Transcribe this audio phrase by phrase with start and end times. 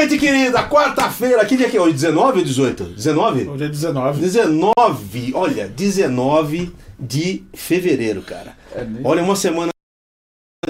[0.00, 1.94] gente querida, quarta-feira, que dia que é hoje?
[1.94, 2.84] 19 ou 18?
[2.84, 3.48] 19?
[3.48, 4.20] Hoje é 19.
[4.20, 8.56] 19, olha, 19 de fevereiro, cara.
[8.74, 8.86] É?
[9.04, 9.70] Olha, uma semana.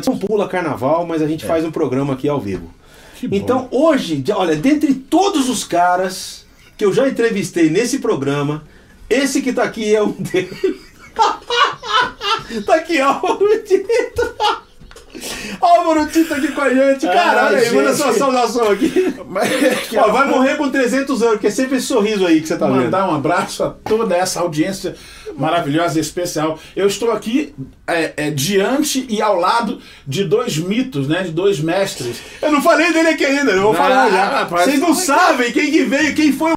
[0.07, 2.73] Não pula carnaval, mas a gente faz um programa aqui ao vivo.
[3.17, 3.37] Que bom.
[3.37, 8.65] Então, hoje, olha, dentre todos os caras que eu já entrevistei nesse programa,
[9.09, 10.59] esse que tá aqui é um deles.
[12.67, 13.47] tá aqui, Álvaro
[15.13, 15.57] Tito.
[15.61, 17.07] Álvaro Tito aqui com a gente.
[17.07, 19.15] Ah, aí, manda sua saudação aqui.
[19.29, 19.49] Mas,
[19.97, 22.67] Ó, vai morrer com 300 anos, porque é sempre esse sorriso aí que você tá
[22.67, 22.77] vendo.
[22.83, 24.95] mandar um abraço a toda essa audiência
[25.37, 26.59] maravilhosa e especial.
[26.75, 27.55] Eu estou aqui
[27.87, 31.23] é, é, diante e ao lado de dois mitos, né?
[31.23, 32.17] De dois mestres.
[32.43, 34.45] Eu não falei dele aqui ainda, eu vou Ah, falar já.
[34.45, 36.55] Vocês não como é que- sabem quem que veio, quem foi o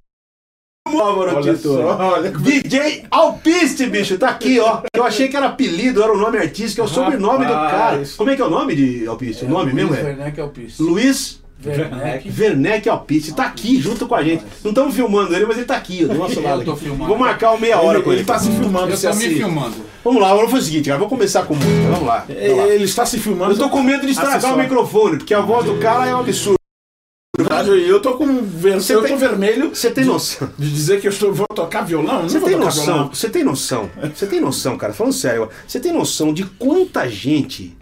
[0.99, 1.73] Álvaro Olha Tito.
[1.73, 4.81] só, olha como- DJ Alpiste, bicho, tá aqui, ó.
[4.95, 8.01] Eu achei que era apelido, era o nome artístico, é o sobrenome do cara.
[8.17, 9.45] Como é que é o nome de Alpiste?
[9.45, 10.01] O nome mesmo é?
[10.03, 10.81] Werneck Alpiste.
[10.81, 12.29] Luiz Werneck.
[12.37, 14.43] Werneck Alpiste, tá aqui junto com a gente.
[14.63, 16.65] Não estamos filmando ele, mas ele tá aqui, ó, do nosso Eu lado.
[16.65, 16.81] tô aqui.
[16.83, 17.07] filmando.
[17.07, 18.19] Vou marcar uma meia hora Ele, com ele.
[18.19, 18.89] ele tá se filmando.
[18.91, 19.75] Eu se tô me assim- filmando.
[20.03, 21.71] Vamos lá, vamos fazer o seguinte, cara, vamos começar com música.
[21.89, 22.25] Vamos lá.
[22.27, 22.67] Vamos lá.
[22.67, 23.53] Ele está se filmando.
[23.53, 24.57] Eu tô com medo de estragar Acessório.
[24.57, 26.57] o microfone, porque a voz do cara é um absurdo.
[27.35, 28.75] Verdade, Eu tô com ver...
[28.75, 30.47] Eu tem- tô vermelho Você tem noção?
[30.55, 31.33] de dizer que eu estou...
[31.33, 32.29] vou tocar violão.
[32.29, 33.07] Você tem noção?
[33.11, 33.89] Você tem noção?
[34.13, 34.93] Você tem noção, cara?
[34.93, 37.75] Falando sério, você tem noção de quanta gente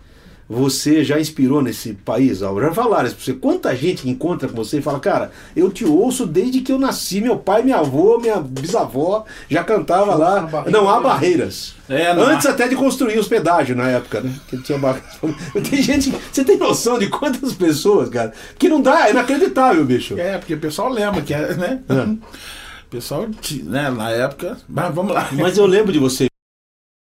[0.52, 2.68] você já inspirou nesse país, Álvaro?
[2.68, 3.34] Já falaram isso pra você.
[3.34, 7.22] Quanta gente encontra com você e fala, cara, eu te ouço desde que eu nasci,
[7.22, 10.66] meu pai, minha avó, minha bisavó já cantava lá.
[10.70, 11.74] Não há barreiras.
[11.88, 12.50] É, não Antes há.
[12.50, 14.34] até de construir os pedágios na época, né?
[14.50, 15.10] Que tinha barreiras.
[15.70, 16.14] Tem gente.
[16.30, 18.34] Você tem noção de quantas pessoas, cara?
[18.60, 20.20] Que não dá, é inacreditável, bicho.
[20.20, 21.80] É, porque o pessoal lembra que é, né?
[21.88, 23.26] O pessoal,
[23.64, 24.58] né, na época...
[24.68, 25.30] Mas vamos lá.
[25.32, 26.28] Mas eu lembro de você,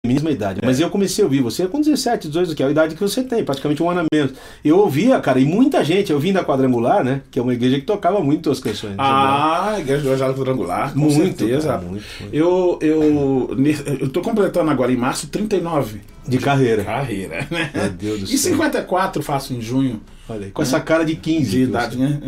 [0.08, 0.62] mesma idade.
[0.64, 3.22] Mas eu comecei a ouvir você com 17, 18, que é a idade que você
[3.24, 4.34] tem, praticamente um ano a menos.
[4.66, 7.22] Eu ouvia, cara, e muita gente, eu vim da Quadrangular, né?
[7.30, 8.96] Que é uma igreja que tocava muito as canções.
[8.98, 11.68] Ah, Igreja do Evangelho Quadrangular, com muito, certeza.
[11.68, 12.36] cara, muito, muito.
[12.36, 13.56] Eu, eu,
[14.00, 16.02] eu tô completando agora em março 39.
[16.28, 16.84] De carreira.
[16.84, 17.70] Carreira, né?
[17.74, 18.52] Meu Deus do E céu.
[18.54, 21.50] 54 faço em junho Olha aí, com essa cara de 15.
[21.50, 22.20] de idade, né?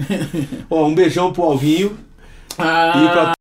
[0.69, 1.97] Ó, um beijão pro Alvinho
[2.57, 3.32] Ah, e pra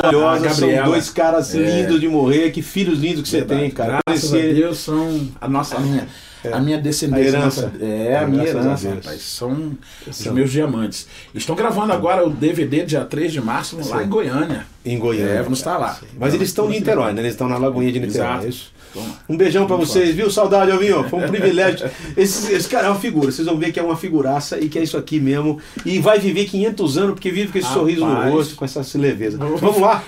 [0.00, 0.86] Maravilhosa, são Gabriela.
[0.86, 1.58] dois caras É.
[1.58, 3.60] lindos de morrer, que filhos lindos que você verdade.
[3.62, 3.98] tem, cara.
[4.06, 6.06] Graças Conhecer- a Deus são a nossa, a minha,
[6.52, 7.24] a minha descendência.
[7.24, 7.62] A herança.
[7.62, 9.20] nossa- é, a minha herança, rapaz.
[9.20, 9.72] São
[10.06, 10.32] os São.
[10.32, 11.08] meus diamantes.
[11.34, 14.04] Estão gravando agora o DVD dia 3 de março lá Sim.
[14.04, 14.64] em Goiânia.
[14.84, 15.32] Em Goiânia.
[15.32, 15.98] É, vamos estar lá.
[16.16, 17.22] Mas eles estão em Niterói, né?
[17.22, 18.46] Eles estão na Lagoinha de Niterói, Exato.
[18.46, 18.72] é isso?
[18.94, 19.12] Vamos.
[19.28, 20.30] Um beijão pra Muito vocês, viu?
[20.30, 21.08] Saudade, Alvinho.
[21.08, 21.88] Foi um privilégio.
[22.16, 23.30] Esse, esse cara é uma figura.
[23.30, 25.58] Vocês vão ver que é uma figuraça e que é isso aqui mesmo.
[25.86, 27.80] E vai viver 500 anos porque vive com esse Rapaz.
[27.80, 29.38] sorriso no rosto, com essa leveza.
[29.38, 30.02] Vou- Vamos lá?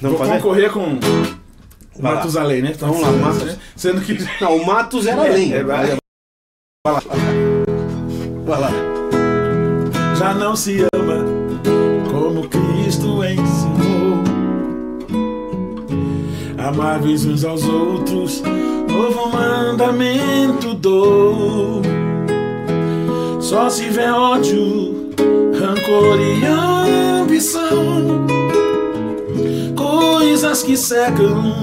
[0.00, 0.32] Não, Vou fazer?
[0.32, 0.98] concorrer com
[2.00, 2.14] lá.
[2.14, 2.72] Matusalém, né?
[2.78, 3.42] Vamos lá, Matus.
[3.44, 3.56] né?
[3.76, 4.16] Sendo que.
[4.40, 5.52] Não, o Matos era É, além.
[5.52, 5.86] é, vai.
[6.86, 7.02] vai lá.
[8.46, 8.70] Vai lá.
[10.18, 11.24] já não se ama
[12.10, 13.67] como Cristo ensinou.
[16.68, 21.80] Amáveis uns aos outros, novo mandamento dou.
[23.40, 25.08] Só se vê ódio,
[25.58, 28.26] rancor e ambição,
[29.74, 31.54] coisas que cegam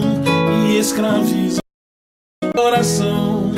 [0.68, 1.60] e escravizam
[2.44, 3.54] o coração.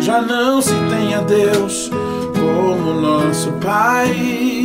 [0.00, 1.90] Já não se tem a Deus
[2.34, 4.59] como nosso Pai.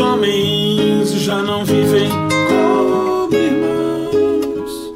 [0.00, 2.08] Homens já não vivem
[2.48, 4.94] como irmãos.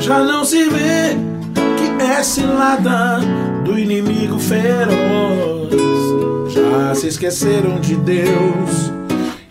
[0.00, 1.16] Já não se vê
[1.76, 3.20] que é cilada
[3.64, 5.72] do inimigo feroz.
[6.52, 8.92] Já se esqueceram de Deus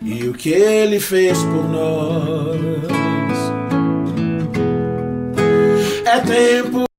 [0.01, 2.59] e o que ele fez por nós.
[6.05, 6.90] É tempo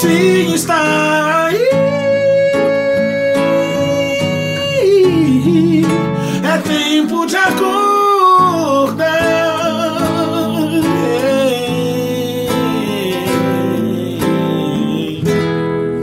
[0.00, 1.68] fim está aí.
[6.42, 9.20] É tempo de acordar.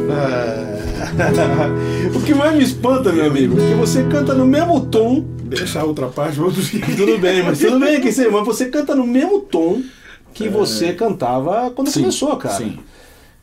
[0.10, 1.70] Ah.
[2.16, 5.26] o que mais me espanta, meu amigo, é que você canta no mesmo tom.
[5.44, 6.62] Deixa a outra parte, outro
[6.96, 9.82] Tudo bem, mas tudo bem que você, mas você canta no mesmo tom
[10.34, 12.56] que você cantava quando Sim, começou, cara.
[12.56, 12.78] sim.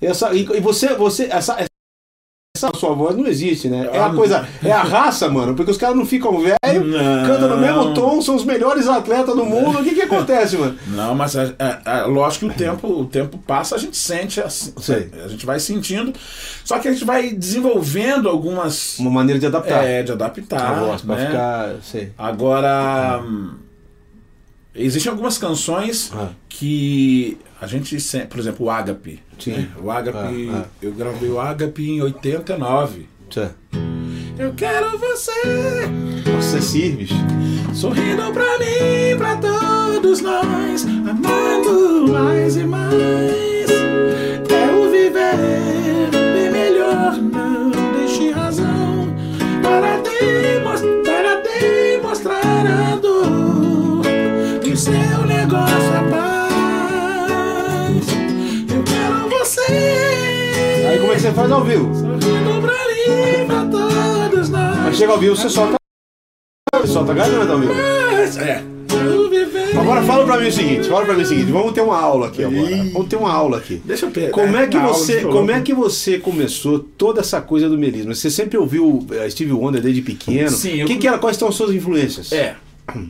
[0.01, 1.57] Essa, e, você, você, essa,
[2.57, 3.89] essa sua voz não existe, né?
[3.93, 6.59] É a coisa, é a raça, mano, porque os caras não ficam velho,
[7.27, 9.81] cantam no mesmo tom, são os melhores atletas do mundo.
[9.81, 10.79] O que que acontece, mano?
[10.89, 14.41] Não, mas é, é- é lógico que o tempo, o tempo passa, a gente sente,
[14.41, 15.11] assim, Sei.
[15.25, 16.13] a gente vai sentindo,
[16.65, 20.79] só que a gente vai desenvolvendo algumas Uma maneira de adaptar é, de a adaptar,
[20.81, 21.27] voz, pra né?
[21.27, 21.75] ficar.
[21.83, 22.13] Sei.
[22.17, 23.55] Agora, hum,
[24.75, 26.31] existem algumas canções Ah.
[26.49, 29.23] que a gente sempre, por exemplo, o Ágape.
[29.39, 29.53] Sim.
[29.53, 29.69] né?
[29.83, 30.69] O Ágape, Ah, ah.
[30.83, 33.07] eu gravei o Ágape em 89.
[33.31, 33.49] Sei.
[34.39, 35.33] Eu quero você
[36.33, 37.15] Nossa, é sim, bicho.
[37.73, 43.71] sorrindo pra mim, pra todos nós, amando mais e mais.
[43.71, 49.07] É o viver bem melhor, não deixe razão
[49.63, 50.94] para demonstrar
[61.25, 61.29] você.
[61.29, 61.91] É faz ao vivo?
[64.85, 65.75] Mas chega ao vivo, você solta.
[66.77, 67.73] Você solta a garganta ao vivo.
[67.73, 68.63] É.
[69.79, 72.29] Agora fala pra mim o seguinte, fala pra mim o seguinte, vamos ter uma aula
[72.29, 72.77] aqui agora.
[72.93, 73.83] Vamos ter uma aula aqui.
[73.85, 74.31] Deixa eu pegar.
[74.31, 78.15] Como é que você, como é que você começou toda essa coisa do melismo?
[78.15, 80.51] Você sempre ouviu eh, Steve Wonder desde pequeno?
[80.51, 82.31] Sim, eu- Que que era, quais são as suas influências?
[82.33, 82.55] É.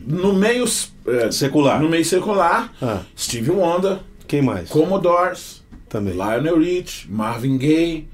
[0.07, 0.65] No meio
[1.07, 1.79] é, Secular.
[1.81, 3.01] No meio secular, Ah.
[3.17, 3.97] Steve Wonder,
[4.27, 4.69] Quem mais?
[4.69, 5.61] Commodores,
[5.95, 6.13] Também.
[6.13, 8.09] Lionel Rich, Marvin Gaye,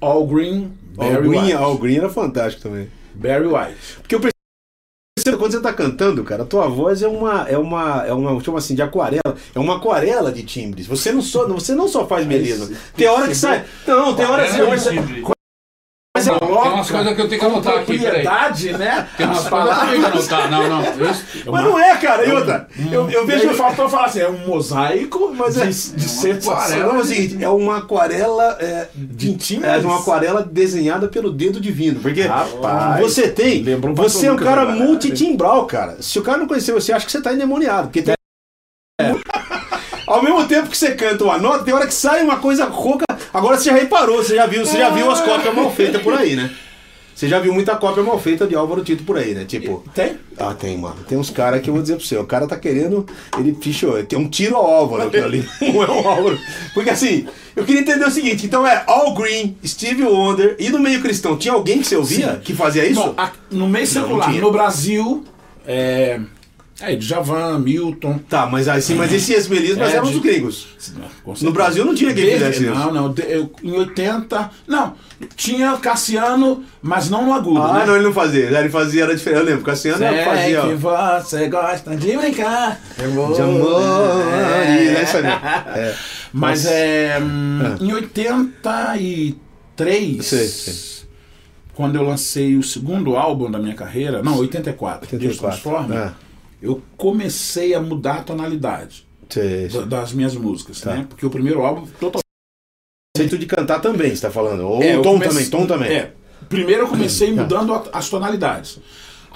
[0.00, 1.52] All Green, All Barry Green, White.
[1.54, 2.88] All Green era fantástico também.
[3.16, 3.76] Barry White.
[4.00, 8.06] Porque eu percebo quando você tá cantando, cara, a tua voz é uma é uma
[8.06, 10.86] é uma chama assim de aquarela, é uma aquarela de timbres.
[10.86, 12.72] Você não só você não só faz melismo.
[12.96, 13.64] Tem hora que sai.
[13.84, 15.24] Não, tem hora que você de timbre.
[16.16, 17.98] mas é Tem umas coisas que eu tenho que anotar aqui.
[17.98, 19.08] Propriedade, né?
[19.16, 20.50] Tem umas As palavras que eu tenho que anotar.
[20.50, 21.10] Não, não.
[21.10, 22.68] Isso- Mas não é, cara, e outra.
[22.90, 26.52] Eu, eu vejo eu faltou falar assim, é um mosaico Mas é- de, de sensação.
[26.52, 29.70] Aquarela é o é uma aquarela é, De timbres.
[29.70, 34.36] é uma aquarela desenhada pelo dedo divino, porque Rapaz, você tem, um você é um
[34.36, 35.96] cara multitimbral, cara.
[36.00, 38.14] Se o cara não conhecer você, acha que você tá endemoniado, porque tem
[40.06, 43.04] Ao mesmo tempo que você canta uma nota, tem hora que sai uma coisa rouca.
[43.34, 46.14] Agora você já reparou, você já viu, você já viu as cópias mal feitas por
[46.14, 46.50] aí, né?
[47.16, 49.46] Você já viu muita cópia mal feita de Álvaro Tito por aí, né?
[49.46, 50.18] Tipo, Tem?
[50.38, 50.96] ah, tem, mano.
[51.08, 52.18] Tem uns caras que eu vou dizer pra você.
[52.18, 53.06] O cara tá querendo.
[53.38, 55.48] Ele, bicho, tem um tiro ao Álvaro aquilo ali.
[55.62, 56.38] Não é o Álvaro.
[56.74, 57.26] Porque assim,
[57.56, 61.38] eu queria entender o seguinte: então é All Green, Steve Wonder e no meio cristão.
[61.38, 62.40] Tinha alguém que você ouvia Sim.
[62.40, 63.02] que fazia isso?
[63.02, 65.24] Bom, a- no meio secular, no Brasil,
[65.66, 66.20] é.
[66.80, 68.18] É, Djavan, Milton.
[68.28, 70.66] Tá, mas assim, mas esse esmelismo É, eram de- os gringos.
[71.24, 71.50] Com No.
[71.50, 72.74] Brasil não tinha quem fizesse isso.
[72.74, 73.14] Não, não.
[73.26, 74.50] eu- em 80.
[74.68, 74.92] Não,
[75.36, 77.62] tinha Cassiano, mas não no agudo.
[77.62, 77.86] Ah, né?
[77.86, 78.44] não, ele não fazia.
[78.50, 79.40] Ele fazia, era diferente.
[79.40, 80.60] Eu lembro, Cassiano Sei fazia.
[80.60, 82.78] que ó, você gosta de brincar.
[82.98, 83.82] Eu vou- De amor.
[84.34, 84.84] É.
[84.84, 85.40] E essa mesmo.
[85.74, 85.94] É.
[86.30, 86.74] Mas Nossa.
[86.76, 87.18] é.
[87.22, 87.76] Ah.
[87.80, 89.34] Em 83.
[90.26, 90.74] Sei, sei.
[91.74, 95.60] Quando eu lancei o segundo álbum da minha carreira, não, 84, Deus 84.
[95.62, 96.25] Transforma, Ah.
[96.66, 99.68] Eu comecei a mudar a tonalidade sei.
[99.68, 100.94] da- das minhas músicas, Tá.
[100.94, 101.06] né?
[101.08, 102.22] Porque o primeiro álbum totalmente
[103.16, 104.60] Jeito de cantar também, você tá falando.
[104.68, 105.90] Ou É, tom comecei- também, tom também.
[105.90, 106.12] É.
[106.50, 107.42] Primeiro eu comecei Tá.
[107.42, 108.78] mudando as tonalidades.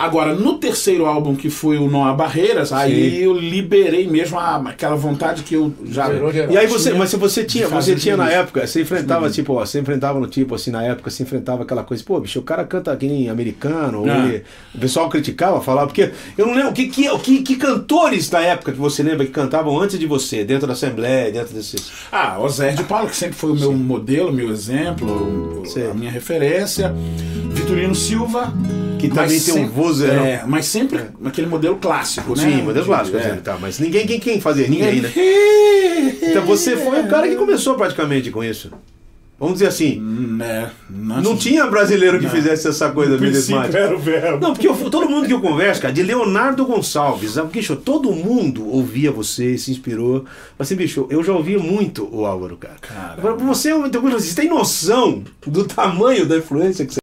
[0.00, 4.57] Agora, no terceiro álbum, que foi o Não Há Barreiras, aí eu liberei mesmo a-
[4.64, 6.09] aquela vontade que eu já.
[6.50, 9.66] E aí você, mas se você tinha, você tinha na época, você enfrentava tipo, ó,
[9.66, 12.64] você enfrentava no tipo assim na época, você enfrentava aquela coisa, pô, bicho, o cara
[12.64, 14.26] canta que nem americano, Ah.
[14.26, 14.42] ele-
[14.75, 18.30] o pessoal criticava, falava porque eu não lembro o que que, o que que cantores
[18.30, 21.92] da época que você lembra que cantavam antes de você, dentro da assembleia, dentro desses.
[22.11, 25.90] Ah, o Zé de Paulo, que sempre foi o meu modelo, meu exemplo, Sim.
[25.90, 26.90] a minha referência.
[27.52, 28.50] Vitorino Silva.
[29.00, 30.25] Que também mas tem um vozeirão.
[30.25, 32.42] É, mas sempre aquele modelo clássico, né?
[32.45, 33.37] Sim, modelo clássico, É.
[33.37, 35.11] tá, mas ninguém quem, quem fazia, ninguém, né?
[36.23, 38.71] Então você foi o cara que começou praticamente com isso.
[39.38, 42.30] Vamos dizer assim, Hum, É, nossa, não tinha brasileiro que Não.
[42.30, 43.14] fizesse essa coisa
[43.75, 44.38] era o verbo.
[44.38, 48.12] Não, porque eu- todo mundo que eu converso, cara, de Leonardo Gonçalves, sabe, bicho, todo
[48.12, 50.26] mundo ouvia você, se inspirou.
[50.59, 52.75] Assim, bicho, eu já ouvia muito o Álvaro, cara.
[52.83, 53.14] Caramba.
[53.16, 57.00] Agora, você, é você tem noção do tamanho da influência que você.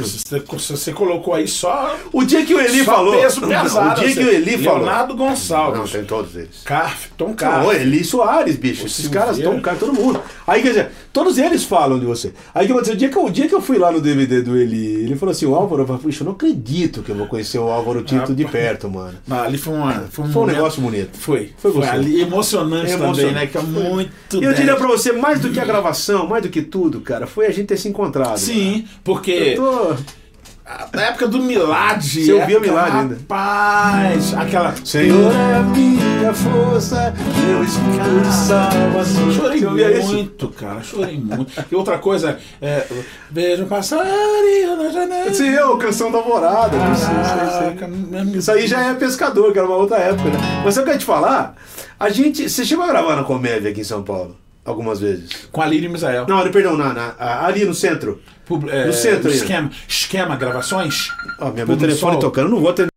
[0.00, 1.96] Você, você colocou aí só.
[2.12, 3.16] O dia que o Eli falou.
[3.16, 4.28] peso Não, pesado, o dia que assim.
[4.28, 4.78] o Eli falou.
[4.80, 5.78] Leonardo Gonçalves.
[5.80, 6.62] Não, tem todos eles.
[6.64, 7.74] Carf, Tom Não, Carf.
[7.76, 8.82] Eli Soares, bicho.
[8.82, 9.24] O Esses Silveira.
[9.26, 10.20] caras estão, cara, todo mundo.
[10.46, 12.32] Aí, quer dizer, todos eles falam de você.
[12.54, 13.90] Aí, que eu vou dizer, o dia que, eu, o dia que eu fui lá
[13.92, 17.02] no DVD do Eli, ele falou assim: o Álvaro, eu falei, puxa, eu não acredito
[17.02, 19.18] que eu vou conhecer o Álvaro Tito de perto, mano.
[19.26, 21.18] Não, ali foi, uma, foi um, Foi um momento- negócio bonito.
[21.18, 21.52] Foi.
[21.58, 23.34] Foi Foi, ali emocionante, É também, emocionante.
[23.34, 23.46] né?
[23.46, 24.12] Que é muito.
[24.40, 27.26] E eu diria pra você, mais do que a gravação, mais do que tudo, cara,
[27.26, 28.38] foi a gente ter se encontrado.
[28.38, 29.96] Sim, porque Eu tô...
[30.92, 32.02] na época do Milad.
[32.02, 33.14] Você ouvia época, Milad ainda?
[33.16, 34.74] Rapaz, aquela.
[34.84, 37.14] Senhor é minha força,
[37.46, 39.32] meu escudo de salvação.
[39.32, 40.12] Chorei ouvia isso?
[40.12, 41.52] muito, cara, chorei muito.
[41.70, 42.86] E outra coisa, é,
[43.30, 45.34] vejo um passarinho na janela.
[45.34, 46.76] Sim, o Canção da Alvorada.
[46.92, 50.38] isso, isso, Isso aí já é pescador, que era uma outra época, né?
[50.64, 51.54] Mas eu quero te falar,
[51.98, 52.48] a gente.
[52.48, 54.36] Você chegou a gravar na comédia aqui em São Paulo?
[54.70, 55.48] Algumas vezes.
[55.52, 56.26] Com a Lírio e Misael.
[56.28, 58.20] Não, perdão, na, na- ali no centro.
[58.46, 61.08] Pub- é, No centro esquema, esquema, gravações.
[61.38, 62.20] Ó, minha, meu telefone sol.
[62.20, 62.90] tocando, não vou atender.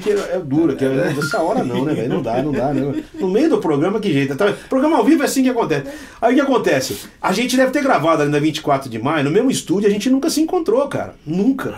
[0.00, 2.08] Que é duro, que é, essa hora não, né, velho?
[2.08, 3.02] Não dá, não dá, né?
[3.14, 4.36] No meio do programa, que jeito?
[4.36, 5.90] Tá, programa ao vivo é assim que acontece.
[6.22, 6.96] Aí o que acontece?
[7.20, 10.08] A gente deve ter gravado ali na 24 de maio, no mesmo estúdio, a gente
[10.08, 11.16] nunca se encontrou, cara.
[11.26, 11.74] Nunca.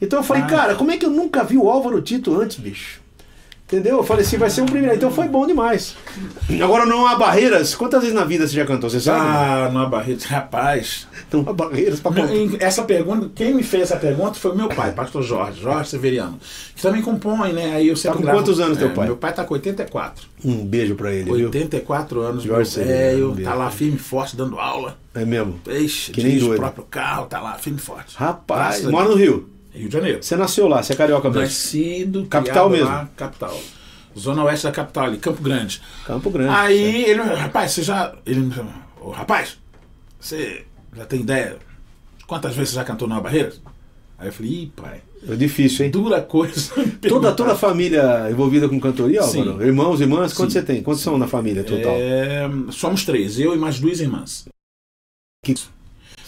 [0.00, 3.01] Então eu falei, cara, como é que eu nunca vi o Álvaro Tito antes, bicho?
[3.72, 3.96] Entendeu?
[3.96, 4.94] Eu falei assim, vai ser um primeiro.
[4.94, 5.96] Então foi bom demais.
[6.62, 7.74] Agora não há barreiras.
[7.74, 8.90] Quantas vezes na vida você já cantou?
[8.90, 9.20] Você sabe?
[9.24, 11.08] ah, não Barreto, rapaz.
[11.32, 12.28] Não há barreiras pra contar.
[12.62, 16.38] Essa pergunta, quem me fez essa pergunta foi meu pai, pastor Jorge, Jorge Severiano,
[16.76, 17.74] que também compõe, né?
[17.76, 19.06] Aí eu sempre Tá com gravo- quantos anos teu É, pai?
[19.06, 20.26] Meu pai tá com 84.
[20.44, 21.46] Um beijo pra ele, viu?
[21.46, 24.98] 84 anos, Jorge meu Severiano, velho, um tá lá firme e forte dando aula.
[25.14, 25.58] É mesmo.
[25.66, 26.60] Ixi, Que nem o doido.
[26.60, 28.14] próprio carro, tá lá firme e forte.
[28.16, 29.14] Rapaz, Graças mora no.
[29.14, 29.48] Rio.
[29.74, 30.22] Rio de Janeiro.
[30.22, 31.42] Você nasceu lá, você é carioca mesmo.
[31.42, 32.86] Nascido, Capital mesmo?
[32.86, 33.58] Lá, capital.
[34.18, 35.80] Zona oeste da capital ali, Campo Grande.
[36.04, 36.50] Campo Grande.
[36.54, 38.14] Aí ele, rapaz, você já.
[38.26, 39.56] Ele me chamou, "Ô, rapaz,
[40.20, 40.64] você
[40.94, 41.56] já tem ideia
[42.18, 43.60] de quantas vezes você já cantou na Barreiras?
[44.18, 45.90] Aí eu falei, ih, pai, É difícil, hein?
[45.90, 46.70] dura coisa.
[47.08, 49.40] Toda, toda a família envolvida com cantoria, Sim.
[49.48, 49.66] Álvaro?
[49.66, 50.60] Irmãos, irmãs, quantos Sim.
[50.60, 50.82] você tem?
[50.82, 51.94] Quantos são na família total?
[51.96, 54.44] É, somos três, eu e mais duas irmãs.
[55.44, 55.54] Que-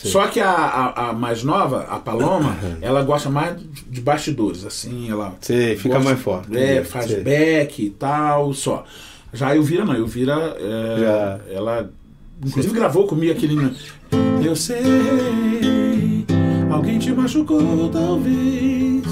[0.05, 3.57] Só que a, a, a mais nova, a Paloma, ela gosta mais
[3.89, 5.35] de bastidores, assim, ela.
[5.41, 6.57] Você fica mais forte.
[6.57, 7.23] É, faz Sei.
[7.23, 8.85] back e tal, só.
[9.33, 11.41] Já a Elvira não, a Elvira, é, Já.
[11.57, 11.91] ela
[12.45, 13.75] inclusive gravou comigo aquele.
[14.45, 16.25] Eu sei,
[16.71, 19.05] alguém te machucou, talvez.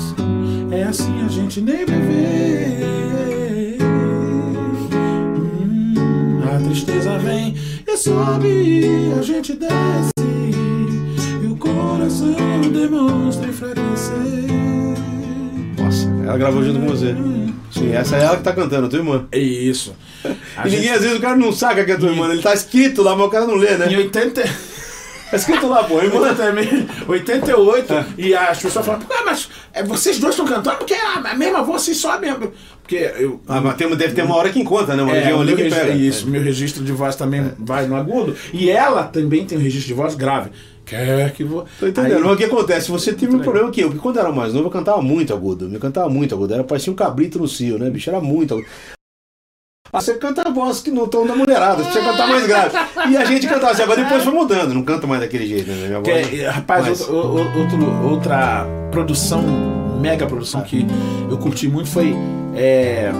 [0.70, 3.78] É assim a gente nem ver.
[5.42, 7.56] Hum, a tristeza vem
[7.86, 8.84] e sobe,
[9.18, 10.21] a gente desce.
[12.12, 14.12] Coração demonstra enfraquecer.
[15.78, 17.14] Nossa, ela gravou junto com você.
[17.70, 19.24] Sim, essa é ela que tá cantando, tua irmã.
[19.32, 19.94] É isso.
[20.54, 22.30] A e gente- ninguém, às vezes, o cara não saca que é tua irmã.
[22.30, 23.96] Ele tá escrito lá, mas o cara não lê, Em né?
[23.96, 26.18] 80, Tá escrito lá, pô, irmã.
[27.08, 31.14] 88, e as pessoas falam, ah, mas é, vocês dois estão cantando porque é a
[31.30, 32.26] a mesma voz assim sobe.
[32.82, 33.40] Porque eu.
[33.48, 35.02] Ah, mas tem, deve ter uma hora que encontra, né?
[35.02, 35.92] Uma É, região ali que pega.
[35.92, 35.96] É.
[35.96, 38.36] Isso, meu registro de voz também vai no agudo.
[38.52, 40.50] E ela também tem um registro de voz grave.
[40.84, 41.64] Quer que vou.
[41.78, 42.16] Tô entendendo.
[42.16, 42.90] Aí- Mas o que acontece?
[42.90, 45.32] Você teve um problema que eu, porque quando eu era mais novo, eu cantava muito
[45.32, 45.70] agudo.
[45.72, 46.52] Eu cantava muito agudo.
[46.54, 48.10] Era parecia um cabrito no cio, né, bicho?
[48.10, 48.66] Era muito agudo.
[49.94, 52.74] Ah, você canta a voz que no tom da mulherada, você cantar mais grave.
[53.10, 55.86] E a gente cantava assim, agora depois foi mudando, não canta mais daquele jeito, né?
[55.86, 59.42] Minha voz, Que rapaz, Mas- outro- outro- outra produção,
[60.00, 60.86] mega produção que
[61.30, 62.14] eu curti muito foi.
[62.56, 63.10] É,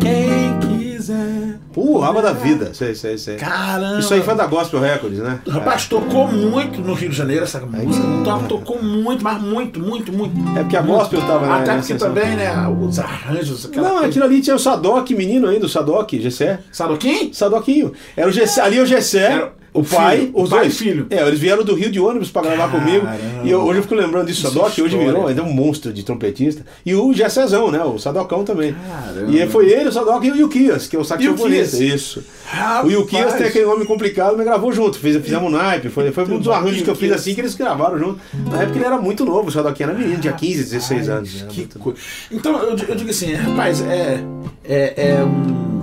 [0.00, 0.73] quem
[1.04, 1.58] quiser.
[1.72, 2.72] Pô, Raba da Vida.
[2.72, 3.36] Sei, sei, sei.
[3.36, 3.98] Caramba!
[3.98, 5.38] Isso aí foi da Gospel Records, né?
[5.48, 8.06] Rapaz, tocou muito no Rio de Janeiro essa música.
[8.24, 10.34] To- Tocou muito, mas muito, muito, muito.
[10.58, 12.52] É porque a Gospel tava na- Até porque também, né?
[12.68, 14.06] Os arranjos, Não, coisa.
[14.06, 16.60] aquilo ali tinha o Sadoc, menino ainda, o Sadoc, Gessé.
[16.72, 17.32] Sadoquim?
[17.32, 17.92] Sadoquinho.
[18.16, 20.72] Era o Gessé, ali é o Gessé, Era o pai, filho, os pai dois.
[20.74, 21.06] e filho.
[21.10, 23.06] É, eles vieram do Rio de ônibus pra gravar comigo.
[23.42, 25.92] E eu- hoje eu fico lembrando disso, Isso Sadoc, é hoje virou ainda um monstro
[25.92, 26.64] de trompetista.
[26.86, 27.82] E o Gessézão, né?
[27.82, 28.74] O Sadocão também.
[28.74, 29.30] Caramba.
[29.30, 31.82] E foi ele, o Sadoc e o Yukias, que é o saxofonista.
[31.82, 32.22] Isso.
[32.46, 32.86] Rapaz.
[32.86, 34.98] O Yukias tem aquele nome complicado, mas gravou junto.
[34.98, 35.88] Fiz, fizemos um naipe.
[35.88, 38.20] Foi, foi um dos arranjos que eu fiz assim que eles gravaram junto.
[38.50, 41.44] Na época ele era muito novo, o Sadoc era menino, tinha 15, 16 Ai, anos.
[41.48, 41.98] Que coisa.
[42.30, 44.20] Então, eu, eu digo assim, rapaz, é,
[44.64, 45.73] é, é um.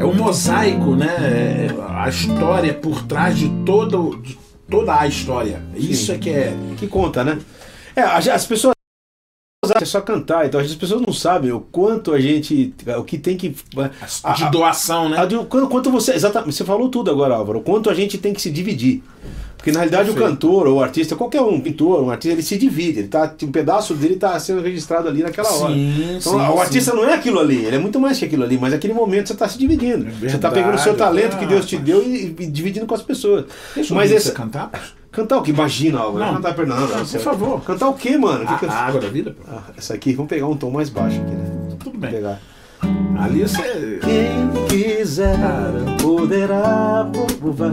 [0.00, 1.06] É um mosaico, né?
[1.68, 4.38] É a história por trás de, todo, de
[4.68, 5.62] toda a história.
[5.74, 6.56] Isso é que é.
[6.78, 7.38] que conta, né?
[7.94, 8.72] É, as as pessoas
[9.76, 13.36] é só cantar, então as pessoas não sabem o quanto a gente, o que tem
[13.36, 13.54] que
[14.24, 15.18] a- De a- doação, né?
[15.18, 18.32] a- quanto, quanto você, exatamente, você falou tudo agora, Álvaro, o quanto a gente tem
[18.32, 19.02] que se dividir.
[19.60, 20.30] Porque na realidade o Perfeito.
[20.32, 23.52] cantor ou o artista, qualquer um, pintor, um artista, ele se divide, ele tá, um
[23.52, 25.74] pedaço dele está sendo registrado ali naquela hora.
[25.74, 26.60] Sim, Então, sim, o sim.
[26.60, 29.26] artista não é aquilo ali, ele é muito mais que aquilo ali, mas naquele momento
[29.26, 30.04] você está se dividindo.
[30.04, 32.94] você está verdade, pegando o seu talento que Deus te deu e, e dividindo com
[32.94, 33.44] as pessoas.
[33.74, 34.70] Deixa mas esse, você cantar.
[35.12, 35.50] Cantar o que?
[35.50, 36.24] Imagina, Álvaro.
[36.24, 36.34] Não.
[36.36, 36.88] Cantar Fernando.
[36.88, 37.60] Não, por favor.
[37.64, 38.46] Cantar o que, mano?
[38.46, 39.42] Que A, que a água da vida, pô.
[39.52, 41.44] Ah, essa aqui, vamos pegar um tom mais baixo aqui, né?
[41.70, 42.10] Tudo Vamos bem.
[42.12, 42.40] pegar.
[43.18, 43.98] Ali você.
[44.00, 45.36] Quem quiser
[46.00, 47.06] poderá
[47.40, 47.72] provar.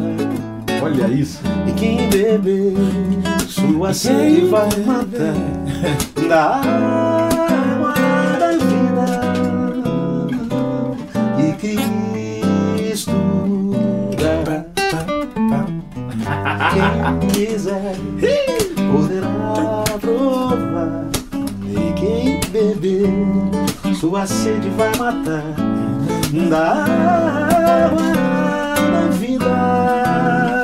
[0.81, 1.39] Olha isso.
[1.67, 2.73] E quem beber
[3.47, 5.33] sua sede vai matar
[6.27, 7.93] da água
[8.39, 9.07] da vida.
[11.39, 11.53] E
[12.77, 13.11] Cristo
[14.17, 14.37] dá.
[16.73, 17.95] Quem quiser
[18.91, 21.07] poderá provar.
[21.63, 23.09] E quem beber,
[23.95, 25.43] sua sede vai matar.
[26.49, 26.83] da
[27.85, 28.13] água
[28.91, 30.56] da vida.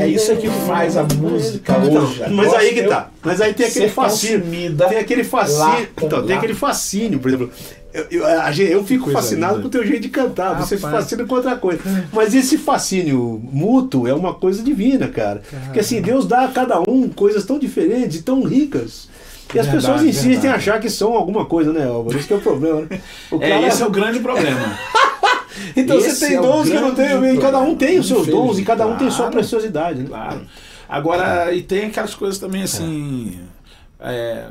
[0.00, 2.22] É isso que faz a música hoje.
[2.22, 3.10] Então, mas aí que tá.
[3.22, 4.40] Mas aí tem aquele fascínio.
[4.40, 5.88] consumida Tem aquele fascínio.
[6.02, 7.50] Então, tem aquele fascínio, por exemplo.
[7.94, 8.24] Eu, eu,
[8.66, 10.60] eu fico Coisa fascinado com o teu jeito de cantar.
[10.60, 11.04] Você se Rapaz.
[11.04, 11.80] fascina com outra coisa.
[12.12, 15.42] Mas esse fascínio mútuo é uma coisa divina, cara.
[15.66, 19.08] Porque assim, Deus dá a cada um coisas tão diferentes e tão ricas.
[19.54, 20.56] E as Verdade, pessoas insistem em verdade.
[20.56, 22.18] achar que são alguma coisa, né, Álvaro?
[22.18, 23.00] Isso que é o problema, né?
[23.30, 24.78] O É, esse é o grande problema.
[25.76, 28.08] Então esse você tem é dons que eu não tenho, e cada um tem os
[28.08, 30.08] seus dons e cada um tem sua preciosidade, né?
[30.08, 30.40] Claro.
[30.88, 33.38] Agora, e tem aquelas coisas também assim.
[34.00, 34.48] é,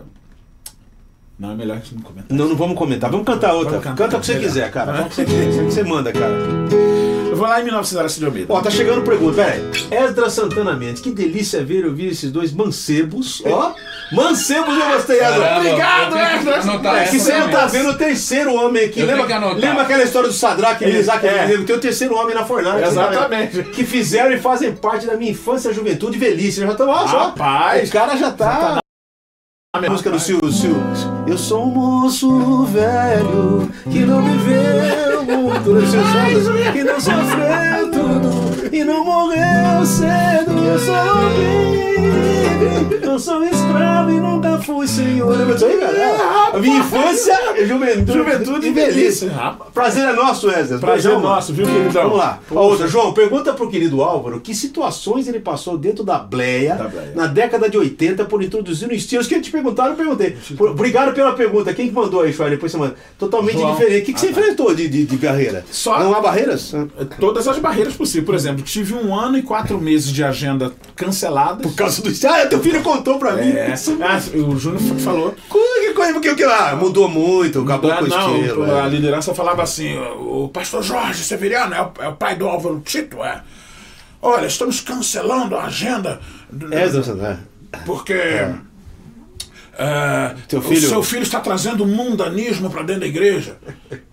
[1.38, 2.38] Não, é melhor a gente não comentar.
[2.38, 3.12] Não, não vamos comentar.
[3.12, 3.72] Vamos cantar outra.
[3.72, 3.98] Vamos cantar.
[3.98, 4.48] Canta o que você Melhor.
[4.48, 4.94] quiser, cara.
[4.94, 5.26] Canta o que você
[5.66, 6.93] que você manda, cara.
[7.34, 8.54] Eu vou lá em 1900 de Almeida.
[8.54, 9.38] Ó, tá chegando pergunta.
[9.38, 10.06] Pera aí.
[10.06, 11.02] Esdra Santana Mendes.
[11.02, 13.42] Que delícia ver ouvir esses dois mancebos.
[13.44, 13.74] Ó.
[14.12, 15.18] Mancebos eu gostei.
[15.18, 19.00] Caramba, Obrigado, eu anotar É que você não tá vendo o terceiro homem aqui.
[19.00, 21.12] Eu Lembra, lembra aquela história do Sadraque e e É.
[21.12, 21.64] Abednego?
[21.66, 22.86] Tem o terceiro homem na fornalha.
[22.86, 23.64] Exatamente.
[23.64, 26.62] Que fizeram e fazem parte da minha infância, juventude e velhice.
[26.62, 27.18] Eu já tô, ó, só.
[27.30, 27.90] Rapaz.
[27.90, 28.83] O cara já tá...
[29.76, 30.78] A música do Sil, Sil.
[31.26, 36.72] Eu sou um moço velho que não viveu muito.
[36.72, 40.54] Que não sofreu tudo e não morreu cedo.
[40.64, 45.38] Eu sou livre, eu sou escravo e nunca fui senhor.
[45.38, 46.50] Lembra disso aí, cara?
[46.54, 49.32] A minha infância, juventude, Juventude e velhice.
[49.74, 50.80] Prazer é nosso, Wesley.
[50.80, 52.04] Prazer é nosso, viu, queridão?
[52.04, 52.40] Vamos lá.
[52.50, 56.84] A outra, João, pergunta pro querido Álvaro que situações ele passou dentro da Bleia, Da
[56.88, 57.12] Bleia.
[57.16, 60.38] na década de 80 por introduzir no estilos que te perguntaram, eu perguntei.
[60.58, 61.74] Por- obrigado pela pergunta.
[61.74, 62.52] Quem que mandou aí, Fábio?
[62.54, 62.96] Depois você manda.
[63.18, 63.74] Totalmente João.
[63.74, 64.04] diferente.
[64.04, 64.40] O que, que você Ah, tá.
[64.42, 65.66] enfrentou de, de, de barreira?
[65.72, 66.74] Só- Não há barreiras?
[67.20, 68.26] Todas as barreiras possíveis.
[68.26, 71.62] Por exemplo, tive um ano e quatro meses de agenda canceladas.
[71.64, 73.50] Por causa do Ah, teu filho contou pra mim.
[73.52, 75.32] É, ah, o Júnior falou.
[75.50, 76.76] Que coisa, porque o que lá?
[76.76, 78.76] Mudou muito, acabou Ah, com o não, estilo.
[78.76, 78.90] a é.
[78.90, 83.24] liderança falava assim: o pastor Jorge Severiano é o, é o pai do Álvaro Tito,
[83.24, 83.42] é.
[84.22, 86.20] Olha, estamos cancelando a agenda.
[86.52, 87.38] do- É, Deus, é.
[87.86, 88.14] Porque.
[88.14, 88.54] é,
[90.48, 93.58] Teu O filho- seu filho está trazendo mundanismo para dentro da igreja.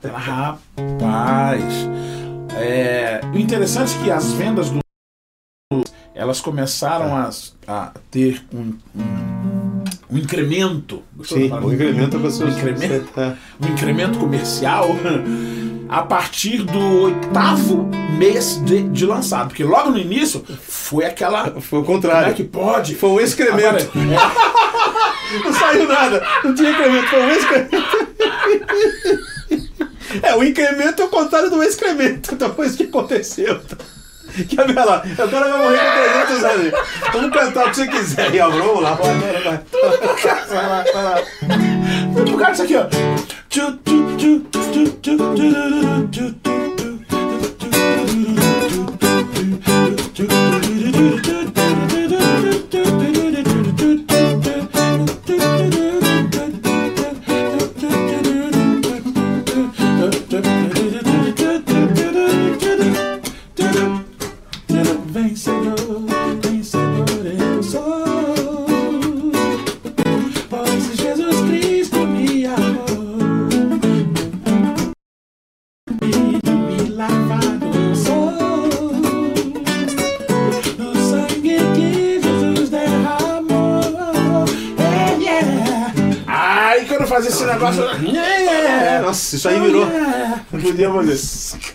[0.02, 1.62] Rapaz.
[2.56, 4.80] É, o interessante é que as vendas do.
[6.14, 7.30] Elas começaram a,
[7.66, 11.02] a ter um, um, um incremento.
[11.24, 13.36] Sim, o incremento com um incremento, É.
[13.60, 14.88] um incremento comercial
[15.88, 19.48] a partir do oitavo mês de, de lançado.
[19.48, 21.60] Porque logo no início foi aquela.
[21.60, 22.34] Foi o Como é contrário.
[22.34, 22.94] que pode?
[22.96, 23.66] Foi um excremento.
[23.66, 23.86] Agora,
[25.44, 26.26] Não saiu nada.
[26.42, 27.06] Não tinha incremento.
[27.08, 28.10] Foi um excremento.
[30.22, 32.34] É, o incremento é o contrário do excremento.
[32.34, 33.60] Então foi isso que aconteceu.
[34.48, 35.02] Quer ver lá?
[35.18, 36.72] Agora vai morrer com 300 anos.
[37.12, 38.34] Vamos cantar o que você quiser.
[38.34, 38.94] E vamos lá.
[38.94, 39.60] Vai, vai, vai.
[40.48, 41.22] Vai lá, vai lá.
[42.12, 42.86] Vou tocar isso aqui, ó.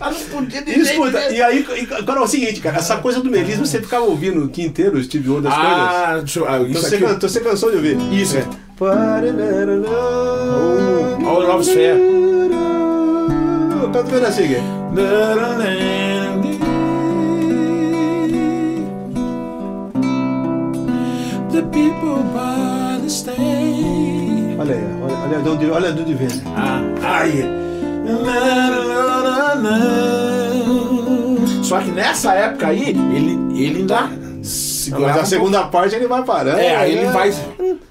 [0.06, 1.66] Eu não podia E escuta, e aí,
[1.98, 4.96] agora é o seguinte, cara, essa coisa do melismo você ficava ouvindo o dia inteiro
[4.98, 5.78] o Steve Wonder das coisas.
[5.78, 6.48] Ah, deixa eu.
[6.48, 7.04] Ah, Então isso você, aqui.
[7.04, 7.96] então você cansou de ouvir?
[8.12, 8.36] Isso.
[8.38, 8.44] É.
[8.78, 8.84] Oh,
[11.26, 11.96] All Love's Fair.
[13.92, 14.60] Canta um pedacinho aqui.
[21.52, 24.56] The people by the stage.
[24.58, 26.28] Olha aí, olha, olha de onde, olha de onde vem.
[26.56, 26.80] Ah,
[29.64, 30.64] ai.
[31.62, 35.18] Só que nessa época aí, ele, ele ainda Mas segurava.
[35.18, 36.58] a um segunda parte ele vai parando.
[36.58, 37.12] É, aí ele né?
[37.12, 37.34] vai.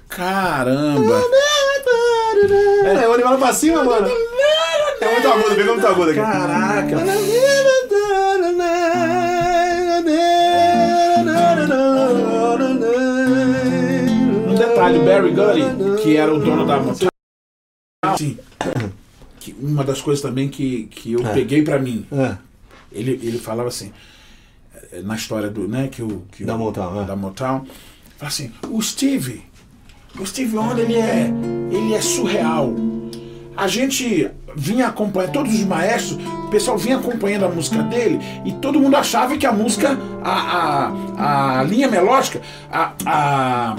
[0.08, 1.22] Caramba!
[3.02, 4.08] É, o animal pra cima, mano.
[5.00, 6.20] É muito agudo, pegou muito agudo aqui.
[6.20, 6.96] Caraca!
[14.48, 16.80] Um detalhe, Barry Gully, que era o dono da
[18.02, 18.38] assim,
[19.52, 21.32] que uma das coisas também que, que eu É.
[21.32, 22.36] peguei pra mim, É,
[22.90, 23.92] ele, ele falava assim,
[24.92, 27.04] eh, na história do, né, que o, que Da o- Motown, é.
[27.04, 27.64] da Motown,
[28.16, 29.44] fala assim, o Steve,
[30.18, 31.30] O Steve Wonder, ele é,
[31.70, 32.74] ele é surreal.
[33.54, 38.52] A gente vinha acompanhando, todos os maestros, o pessoal vinha acompanhando a música dele e
[38.54, 39.90] todo mundo achava que a música,
[40.24, 42.40] a, a, a linha melódica,
[42.72, 43.76] a, a,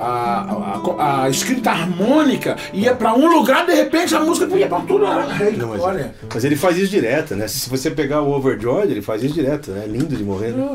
[0.00, 4.78] a, a, a escrita harmônica ia pra um lugar, de repente a música ia pra
[4.78, 5.26] outro lugar.
[5.56, 7.48] Não, mas, mas ele faz isso direto, né?
[7.48, 9.86] Se você pegar o Overjoyed, ele faz isso direto, né?
[9.86, 10.52] Lindo de morrer.
[10.52, 10.68] Né?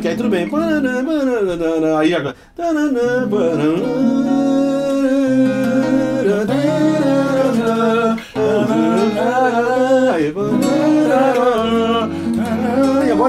[0.00, 0.48] Que aí tudo bem.
[1.98, 2.36] Aí agora.
[10.14, 10.32] Aí,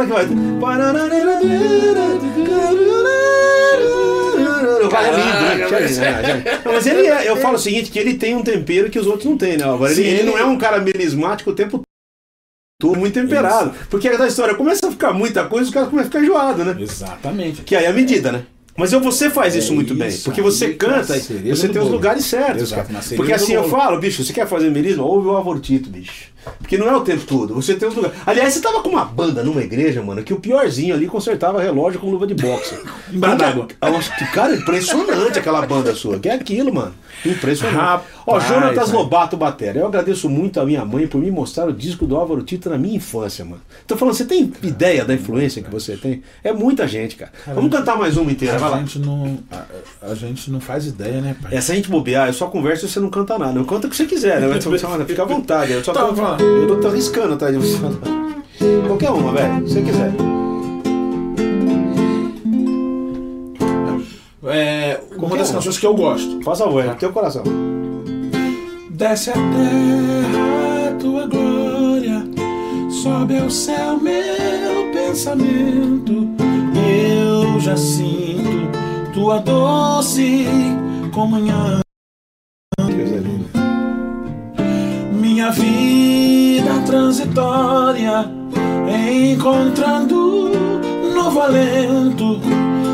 [0.08, 0.26] que vai.
[4.90, 6.44] Vai, é né?
[6.64, 9.06] Não, Mas ele é, eu falo o seguinte, que ele tem um tempero que os
[9.06, 9.92] outros não têm, né, Álvaro?
[9.92, 11.82] Ele, ele não é um cara melismático o tempo
[12.80, 13.74] todo, muito temperado.
[13.90, 16.76] Porque a história começa a ficar muita coisa, os caras começam a ficar enjoado, né?
[16.80, 17.62] Exatamente.
[17.64, 18.44] Que aí é a medida, né?
[18.78, 21.52] Mas eu, você faz É isso muito bem, isso porque você é canta, você tem
[21.52, 21.90] os bolo.
[21.90, 23.04] lugares certos, Exato, cara.
[23.16, 26.28] Porque assim eu falo, bicho, você quer fazer melisma, ouve o Avortito, bicho.
[26.58, 28.18] Porque não é o tempo todo, você tem os lugares.
[28.26, 32.00] Aliás, você tava com uma banda numa igreja, mano, que o piorzinho ali consertava relógio
[32.00, 32.78] com luva de boxe.
[33.12, 33.68] Embaixo d'água.
[34.34, 36.20] Cara, impressionante aquela banda sua.
[36.20, 36.94] Que é aquilo, mano.
[37.26, 38.04] Impressionante.
[38.30, 38.92] Ó, Jonatas.
[38.92, 39.80] Lobato Batera.
[39.80, 42.78] Eu agradeço muito a minha mãe por me mostrar o disco do Álvaro Tito na
[42.78, 43.62] minha infância, mano.
[43.88, 46.22] Tô falando, você tem ideia da influência que você tem?
[46.44, 47.32] É muita gente, cara.
[47.48, 48.80] Vamos cantar mais uma inteira, vai lá.
[48.80, 51.56] gente, não, a, a gente não faz ideia, né, pai?
[51.56, 53.58] É, se a gente bobear, eu só converso e você não canta nada.
[53.58, 54.48] Eu canto o que você quiser, né?
[55.08, 55.72] Fica à vontade.
[55.72, 57.78] Eu só Tá, tô, eu tô, tô arriscando atrás de você.
[58.88, 59.66] Qualquer uma, velho.
[59.68, 60.12] Se você quiser.
[64.50, 66.42] É uma das canções que eu gosto.
[66.44, 67.44] Faça a voz, no teu coração.
[68.98, 72.24] Desce a terra a tua glória,
[72.90, 76.28] sobe ao céu meu pensamento.
[76.74, 78.72] Eu já sinto
[79.14, 80.48] tua doce
[81.14, 81.80] comunhão.
[82.90, 83.52] Linda.
[85.14, 88.26] Minha vida transitória,
[89.32, 90.50] encontrando
[91.14, 92.42] novo alento,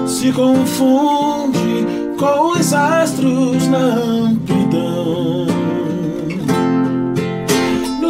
[0.06, 1.86] se confunde
[2.20, 5.43] com os astros na amplidão.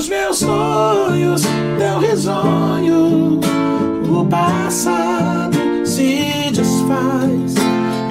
[0.04, 1.44] Nos meus sonhos,
[1.78, 3.40] teu risonho,
[4.10, 7.56] o passado se desfaz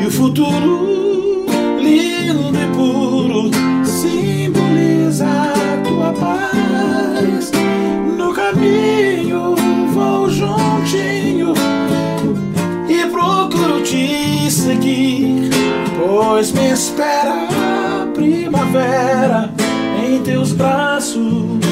[0.01, 1.45] e o futuro,
[1.79, 3.51] lindo e puro,
[3.85, 7.53] simboliza a tua paz.
[8.17, 9.55] No caminho
[9.93, 11.53] vou juntinho
[12.89, 15.51] e procuro te seguir,
[15.99, 19.53] pois me espera a primavera
[20.03, 21.72] em teus braços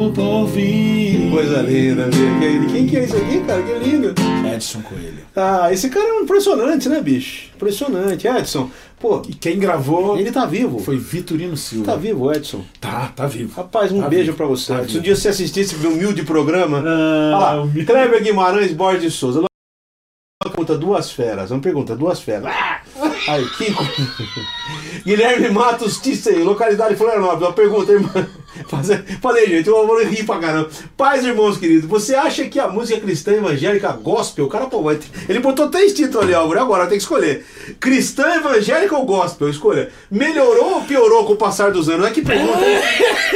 [0.00, 1.30] no porvir.
[1.30, 2.72] Coisa linda, amigo.
[2.72, 3.62] Quem que é isso aqui, cara?
[3.62, 4.14] Que lindo.
[4.54, 5.18] Edson Coelho.
[5.36, 7.50] Ah, esse cara é impressionante, né, bicho?
[7.54, 8.26] Impressionante.
[8.26, 10.78] Edson, pô, E quem gravou ele tá vivo.
[10.78, 11.92] foi Vitorino Silva.
[11.92, 12.64] Tá vivo, Edson.
[12.80, 13.54] Tá, tá vivo.
[13.54, 14.36] Rapaz, um Tá beijo vivo.
[14.36, 14.72] pra você.
[14.74, 16.78] Tá Se um dia você assistir esse humilde programa.
[16.84, 17.84] Ah, Olha lá, humilde.
[17.86, 19.40] Kleber Guimarães Borges de Souza.
[19.40, 21.50] Uma pergunta, duas feras.
[21.50, 22.46] Uma pergunta, duas feras.
[22.46, 22.80] Ah!
[23.28, 23.84] Aí, Kiko.
[25.04, 27.42] Guilherme Matos Tissei, localidade Florianópolis.
[27.48, 28.10] Uma pergunta, irmã.
[28.68, 30.68] Fazer- Falei, gente, eu vou rir pra caramba.
[30.96, 34.96] Pais, irmãos queridos, você acha que a música cristã evangélica gospel, o cara, pô, vai
[34.96, 37.44] ter- ele botou três títulos ali, Álvaro, agora tem que escolher.
[37.78, 39.48] Cristã evangélica ou gospel?
[39.48, 39.90] Escolha.
[40.10, 42.06] Melhorou ou piorou com o passar dos anos?
[42.06, 42.58] É que pergunta.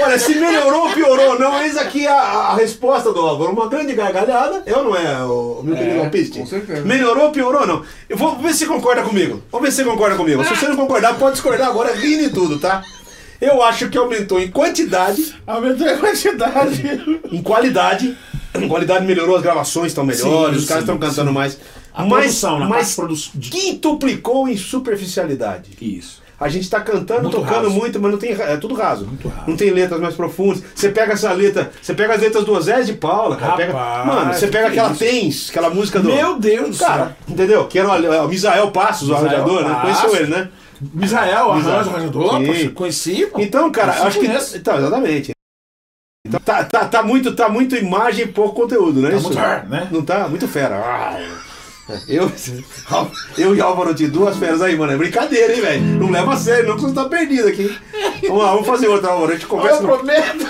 [0.00, 3.50] Olha, se melhorou ou piorou, não, eis aqui a, a resposta do Álvaro.
[3.52, 6.38] Uma grande gargalhada, eu não é, o meu querido É, Alpiste?
[6.38, 6.82] com certeza.
[6.82, 7.82] Melhorou ou piorou, não?
[8.08, 9.42] Eu vou ver se você concorda comigo.
[9.50, 10.44] Vamos ver se você concorda comigo.
[10.44, 12.82] Se você não concordar, pode discordar agora, rindo e tudo, tá?
[13.40, 16.82] Eu acho que aumentou em quantidade, Aumentou a quantidade.
[17.30, 18.16] em qualidade.
[18.54, 21.34] Em qualidade melhorou, as gravações estão melhores, Sim, os caras estão cantando sim.
[21.34, 21.58] mais.
[21.94, 25.70] A mas produção, na mas produ- quintuplicou em superficialidade.
[25.80, 26.22] Isso.
[26.40, 27.70] A gente tá cantando, Muito tocando raso.
[27.70, 28.30] muito, mas não tem.
[28.32, 29.06] É tudo raso.
[29.24, 29.44] Raso.
[29.48, 30.62] Não tem letras mais profundas.
[30.72, 33.56] Você pega essa letra, você pega as letras do Zé de Paula, cara.
[33.56, 34.98] pega- Rapaz, mano, você pega que aquela isso?
[35.00, 36.08] Tens, aquela música do.
[36.08, 37.14] Meu Deus Cara, céu.
[37.28, 37.66] entendeu?
[37.66, 39.78] Que era o, o Misael Passos, o arranjador, né?
[39.82, 40.48] Conheceu ele, né?
[40.94, 43.28] Misael, arranjo, arranjador, poxa, conheci.
[43.38, 44.26] Então, cara, acho que.
[44.26, 44.56] conheço.
[44.56, 45.32] Então, exatamente.
[46.24, 49.10] Então, tá, tá, tá, muito, tá muito imagem e pouco conteúdo, né?
[49.10, 49.24] Tá isso?
[49.26, 49.88] muito né?
[49.90, 50.28] Não tá?
[50.28, 50.76] Muito fera.
[50.76, 51.18] Ah,
[52.06, 52.30] eu,
[53.38, 54.92] eu e Álvaro de duas feras aí, mano.
[54.92, 55.82] É brincadeira, hein, velho?
[55.82, 57.74] Não leva a sério, não, que você tá perdido aqui.
[58.22, 59.32] Vamos lá, vamos fazer outra, Álvaro.
[59.32, 59.82] A gente conversa.
[59.82, 60.46] Eu prometo.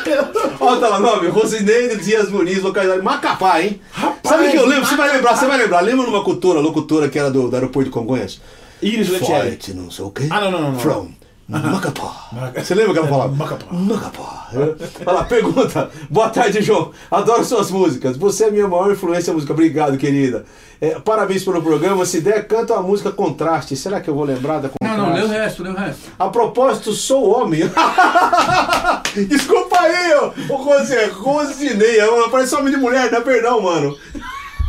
[0.60, 1.28] Ó, tá lá, nome.
[1.28, 3.80] Rosineide Dias Muniz, localidade Macapá, hein?
[3.90, 4.86] Rapaz, Sabe o que eu lembro?
[4.86, 5.80] Você vai lembrar, você vai lembrar.
[5.80, 8.40] Lembra numa cultura, locutora que era do, do aeroporto de Congonhas?
[8.82, 9.58] Iris Letieri.
[9.74, 10.26] Não sei o quê.
[10.30, 10.78] Ah, não, não, não, não.
[10.80, 11.18] From
[11.48, 12.28] Macapá.
[12.56, 13.34] Você lembra que ela falava?
[13.34, 13.66] Macapá.
[13.72, 14.48] Macapá.
[14.54, 15.90] Olha lá, pergunta.
[16.10, 16.90] Boa tarde, João.
[17.10, 18.18] Adoro suas músicas.
[18.18, 19.54] Você é a minha maior influência música.
[19.54, 20.44] Obrigado, querida.
[20.78, 22.04] É, parabéns pelo programa.
[22.04, 23.74] Se der, canta a música Contraste.
[23.76, 24.98] Será que eu vou lembrar da Não, Contraste?
[25.00, 26.02] não, lê o resto, lê o resto.
[26.18, 27.62] A propósito, sou homem.
[29.26, 31.96] Desculpa aí, ô, ô Rosinei.
[32.30, 33.96] Parece homem de mulher, dá perdão, mano.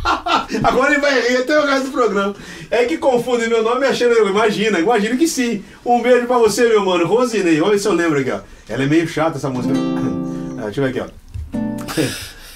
[0.62, 2.34] Agora ele vai rir até o resto do programa.
[2.70, 4.28] É que confunde meu nome achando.
[4.28, 5.64] Imagina, imagina que sim.
[5.84, 7.06] Um beijo pra você, meu mano.
[7.06, 8.40] Rosinei, ver se eu lembro aqui, ó.
[8.68, 9.74] Ela é meio chata essa música.
[10.60, 11.20] Ah, deixa eu ver aqui, ó.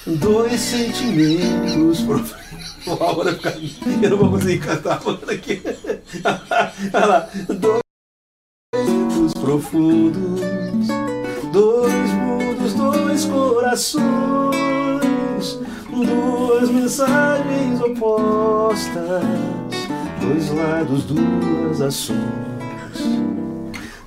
[0.06, 2.44] Dois sentimentos profundos.
[4.02, 5.62] Eu não vou conseguir cantar, mano, aqui.
[6.92, 7.28] Olha lá.
[7.48, 7.80] Dois
[8.74, 10.40] sentimentos profundos.
[11.50, 14.83] Dois mundos, dois corações.
[15.90, 19.22] Duas mensagens opostas.
[20.20, 22.18] Dois lados, duas ações.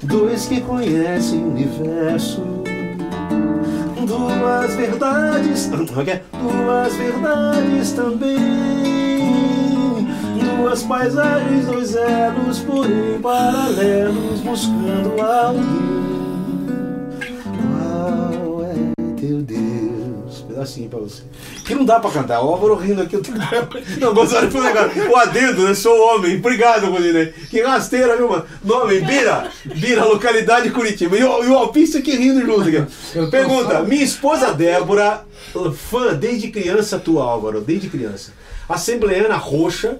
[0.04, 2.42] Dois que conhecem o universo.
[4.08, 5.68] Duas verdades.
[5.68, 8.38] Duas verdades também.
[10.58, 15.98] Duas paisagens, dois elos, porém paralelos, buscando alguém.
[17.72, 19.67] Qual é teu Deus?
[20.58, 21.22] Pedacinho pra você.
[21.66, 22.42] Que não dá pra cantar.
[22.42, 23.16] O Álvaro rindo aqui.
[23.16, 23.32] Eu tô...
[24.02, 24.90] Não, Gonzalo foi legal.
[25.12, 25.76] O adendo, né?
[25.76, 26.38] Sou homem.
[26.38, 27.28] Obrigado, Rodinei.
[27.50, 28.46] Que rasteira, viu, mano?
[28.64, 29.52] Nome, Bira.
[29.66, 31.16] Bira, localidade Curitiba.
[31.16, 32.84] E o, e o Alpiste aqui rindo junto aqui.
[33.30, 33.84] Pergunta.
[33.84, 35.26] Minha esposa Débora,
[35.76, 37.62] fã desde criança tua, Álvaro.
[37.62, 38.34] Desde criança.
[38.68, 40.00] Assembleana roxa.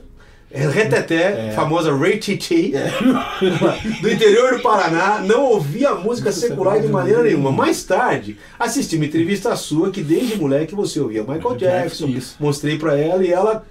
[0.50, 2.72] É, Reteté, famosa Ray Titi,
[4.02, 7.52] do interior do Paraná, não ouvia música secular de maneira nenhuma.
[7.52, 12.14] Mais tarde, assisti uma entrevista sua que desde moleque você ouvia Michael Jackson.
[12.40, 13.66] Mostrei pra ela e ela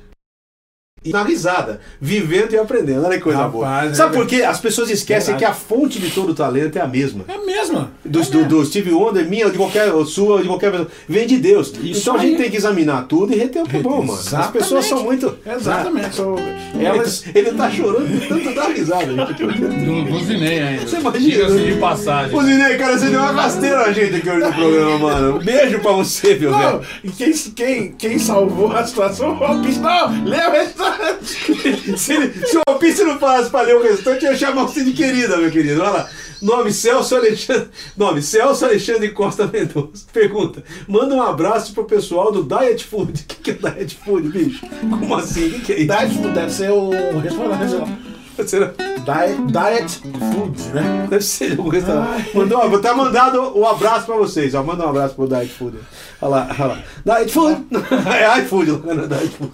[1.06, 3.04] e na risada, vivendo e aprendendo.
[3.04, 3.84] Olha que coisa Rapaz, boa.
[3.84, 4.42] é Sabe por quê?
[4.42, 5.38] As pessoas esquecem Verdade.
[5.38, 7.24] que a fonte de todo talento é a mesma.
[7.28, 7.88] É mesmo.
[8.04, 11.36] Do, do, do Steve Wonder, minha, de qualquer ou sua, de qualquer pessoa, vem de
[11.38, 11.72] Deus.
[11.82, 12.28] Isso então a aí.
[12.30, 14.18] gente tem que examinar tudo e reter o que é bom, mano.
[14.32, 15.36] As pessoas são muito.
[15.46, 16.14] Exatamente.
[16.14, 16.36] São-
[16.80, 19.44] Elas, ele tá chorando de tanto dar risada, gente.
[19.44, 20.86] Do Buzinei ainda.
[20.86, 21.64] Você imagina, né?
[21.72, 22.36] de passagem.
[22.36, 25.38] Ô, Zinei, cara, você deu uma rasteira na gente aqui hoje no programa, mano.
[25.40, 26.80] Beijo pra você, meu Não, velho.
[27.16, 29.80] quem, quem, quem salvou a situação foi o Alpiste.
[29.80, 30.95] Não, lê o restante.
[31.96, 34.92] Se, se o Alpiste não falasse pra ler o restante, eu ia chamar você de
[34.92, 35.80] querida, meu querido.
[35.80, 36.10] Olha lá.
[36.40, 37.68] Nome Celso Alexandre.
[37.96, 40.06] Nome Celso Alexandre Costa Mendonça.
[40.12, 43.22] Pergunta: manda um abraço pro pessoal do Diet Food.
[43.22, 44.66] O que, que é Diet Food, bicho?
[44.80, 45.48] Como assim?
[45.48, 46.18] O que, que é isso?
[46.18, 48.15] Diet deve ser o restaurante.
[48.44, 48.72] Será?
[49.06, 51.06] Diet, diet Food, né?
[51.08, 52.36] Deve ser um restaurante.
[52.36, 54.54] Mandou, vou estar mandado o abraço pra vocês.
[54.54, 55.78] Ó, manda um abraço pro Diet Food.
[56.20, 56.66] Olha lá, olha
[57.04, 57.18] lá.
[57.18, 57.66] Diet Food.
[58.16, 59.52] É iFood, lá, não é Diet Food.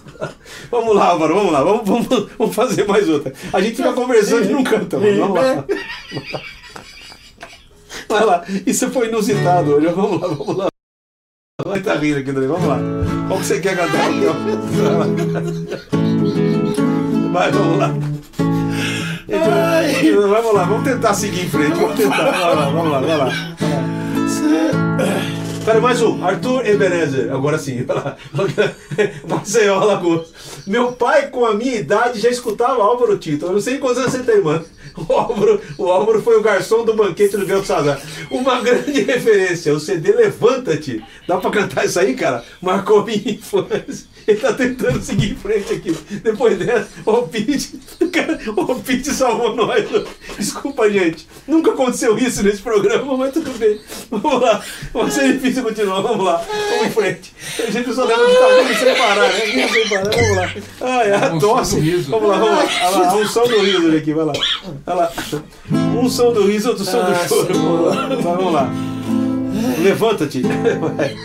[0.71, 1.62] Vamos lá, Álvaro, vamos lá.
[1.62, 3.33] Vamos, vamos, vamos fazer mais outra.
[3.53, 5.18] A gente fica conversando e não canta, mano.
[5.18, 5.64] Vamos lá.
[8.09, 8.45] Vai lá.
[8.66, 9.87] Isso foi inusitado hoje.
[9.88, 10.68] Vamos lá, vamos lá.
[11.64, 12.49] Vai tá rindo aqui também.
[12.49, 12.79] Vamos lá.
[13.29, 14.11] Qual que você quer cantar?
[17.33, 17.95] Vai, vamos lá.
[19.31, 20.13] Ai.
[20.13, 21.79] Vamos lá, vamos tentar seguir em frente.
[21.79, 22.31] Vamos tentar.
[22.31, 23.33] Vai lá, vamos lá, vai lá.
[25.65, 26.25] Pera, mais um.
[26.25, 27.33] Arthur Ebenezer.
[27.33, 27.87] Agora sim.
[29.29, 30.33] Maceió, Alagoas.
[30.67, 33.47] Meu pai, com a minha idade, já escutava Álvaro Tito.
[33.47, 34.65] Eu não sei quantos anos você tem, mano.
[34.97, 38.01] O Álvaro, o Álvaro foi o garçom do banquete do Bel Sazar.
[38.31, 39.73] Uma grande referência.
[39.75, 41.03] O CD Levanta-te.
[41.27, 42.45] Dá pra cantar isso aí, cara?
[42.61, 44.13] Marcou minha infância.
[44.27, 45.97] Ele tá tentando seguir em frente aqui.
[46.23, 47.81] Depois dessa, o Pete.
[48.13, 49.85] Cara, o Pete salvou nós.
[50.39, 51.27] Desculpa, gente.
[51.47, 53.81] Nunca aconteceu isso nesse programa, mas tudo bem.
[54.11, 54.63] Vamos lá.
[54.93, 56.01] Vai ser difícil continuar.
[56.03, 56.37] Vamos lá.
[56.71, 57.35] Vamos em frente.
[57.67, 59.69] A gente só leva de caminho sem parar, né?
[59.69, 60.11] Sem parar.
[60.11, 60.55] Vamos lá.
[60.83, 61.81] Ai, a tosse.
[62.09, 62.69] Vamos lá, vamos lá.
[62.87, 63.17] Olha lá.
[63.17, 64.13] Um som do riso aqui.
[64.15, 64.33] Vai lá.
[64.85, 65.12] Vai lá.
[65.97, 67.55] Um som do riso, outro som do Ah, choro.
[67.55, 68.07] Vamos lá.
[68.09, 68.71] Vai, vamos lá.
[69.83, 70.42] Levanta-te.
[70.42, 71.16] Vai.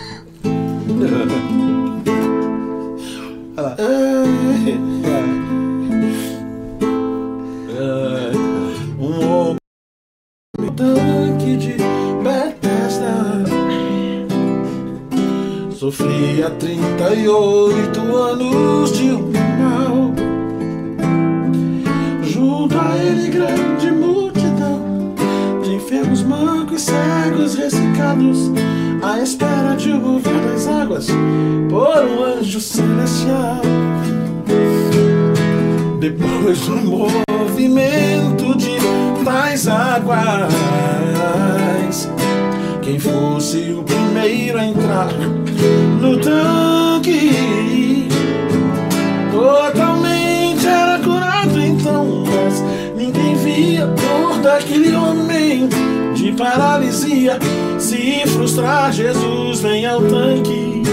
[3.55, 3.75] Vai lá.
[8.99, 11.75] Um homem tanque de
[12.23, 13.45] Bethesda
[15.75, 20.13] Sofria 38 anos de um mal
[22.97, 25.13] ele grande multidão
[25.61, 28.51] De enfermos, mancos, cegos, ressecados
[29.01, 31.07] À espera de mover das águas
[31.69, 33.61] Por um anjo celestial.
[35.99, 38.77] Depois do movimento de
[39.25, 40.53] tais águas,
[42.81, 45.09] quem fosse o primeiro a entrar
[45.99, 48.07] no tanque,
[49.31, 49.86] totalmente
[54.47, 55.67] daquele homem
[56.15, 57.37] de paralisia.
[57.77, 60.83] Se frustrar, Jesus vem ao tanque.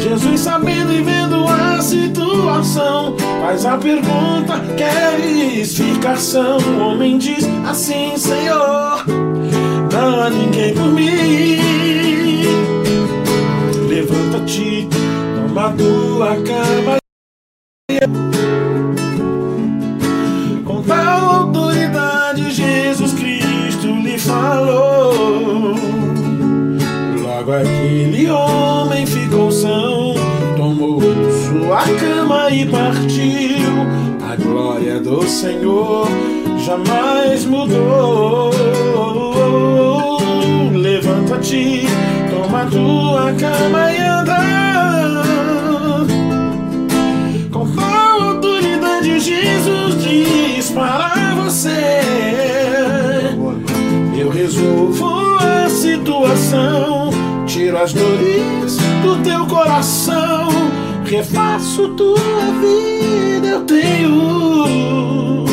[0.00, 5.78] Jesus, sabendo e vendo a situação, faz a pergunta: queres
[6.18, 6.56] são?
[6.56, 9.04] O homem diz assim: Senhor,
[9.92, 11.65] não há ninguém por mim.
[59.86, 60.48] Coração,
[61.04, 62.18] refaço tua
[62.60, 63.46] vida.
[63.46, 65.44] Eu tenho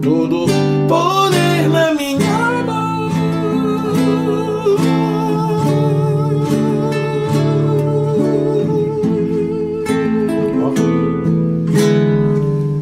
[0.00, 0.46] todo
[0.88, 3.10] poder na minha mão.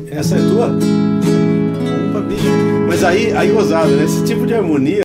[0.08, 0.66] Essa é tua?
[0.66, 2.46] Opa, bicho.
[2.86, 4.04] Mas aí, aí ousado, né?
[4.04, 5.02] Esse tipo de harmonia.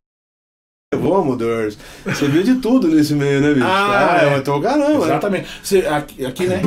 [2.17, 3.65] Você viu de tudo nesse meio, né, bicho?
[3.67, 4.35] Ah, é.
[4.37, 4.99] eu tô caramba.
[4.99, 5.05] né?
[5.05, 5.47] Exatamente.
[5.61, 6.61] Você, aqui, aqui, né?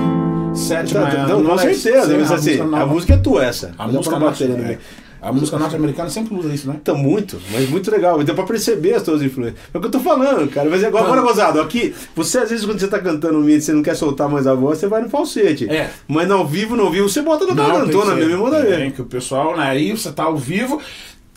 [0.55, 2.13] Sete Tá, não, com não é- certeza.
[2.13, 2.83] lá, mas, assim, nova.
[2.83, 3.73] a música é tua, essa.
[3.79, 4.67] A música pra norte, bater no é.
[4.69, 4.79] meio.
[5.23, 6.77] A música norte-americana sempre usa isso, né?
[6.81, 8.23] Então, muito, mas muito legal.
[8.25, 9.61] Deu pra perceber as tuas influências.
[9.73, 10.71] É o que eu tô falando, cara.
[10.71, 13.73] Mas agora, agora gozado, aqui, você às vezes quando você tá cantando um mid, você
[13.75, 15.69] não quer soltar mais a voz, você vai no falsete.
[15.69, 15.91] É.
[16.09, 18.93] Mas no ao vivo, no ao vivo, você bota na cantona mesmo manda ver.
[18.93, 19.65] que o pessoal, né?
[19.67, 20.81] Aí você tá ao vivo,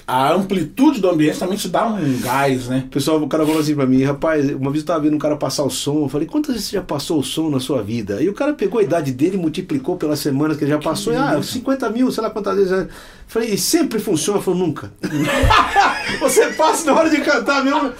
[0.05, 2.85] a amplitude do ambiente também te dá um gás, né?
[2.91, 5.35] Pessoal, o cara falou assim pra mim, rapaz, uma vez eu tava vendo um cara
[5.37, 8.21] passar o som, eu falei, quantas vezes você já passou o som na sua vida?
[8.21, 11.13] E o cara pegou a idade dele e multiplicou pelas semanas que ele já passou,
[11.13, 12.71] e, ah, 50 mil, sei lá quantas vezes.
[12.71, 12.87] né?
[13.27, 14.41] Falei, e sempre funciona?
[14.41, 14.91] Falou, nunca.
[16.19, 17.91] você passa na hora de cantar mesmo.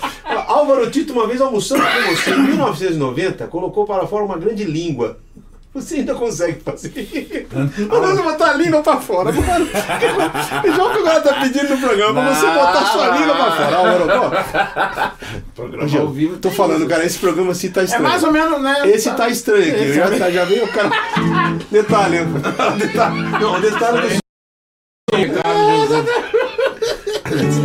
[0.48, 5.18] Álvaro Tito, uma vez almoçando com você, em 1990, colocou para fora uma grande língua.
[5.74, 7.48] Você ainda consegue fazer.
[7.90, 9.32] Mandando botar a língua pra fora.
[9.34, 9.68] Mano,
[10.76, 13.78] João que agora tá pedindo no programa pra você botar sua língua pra fora.
[13.82, 15.12] Ó,
[15.56, 16.38] Programa ao vivo.
[16.38, 18.04] Tô falando, cara, esse programa assim tá É estranho.
[18.04, 18.82] mais ou menos, né?
[18.86, 19.94] Esse tá estranho aqui.
[19.94, 20.90] Já, é- tá- já veio o cara.
[21.72, 22.18] Detalhe.
[22.78, 23.22] detalhe.
[23.42, 24.24] Não, detalhe do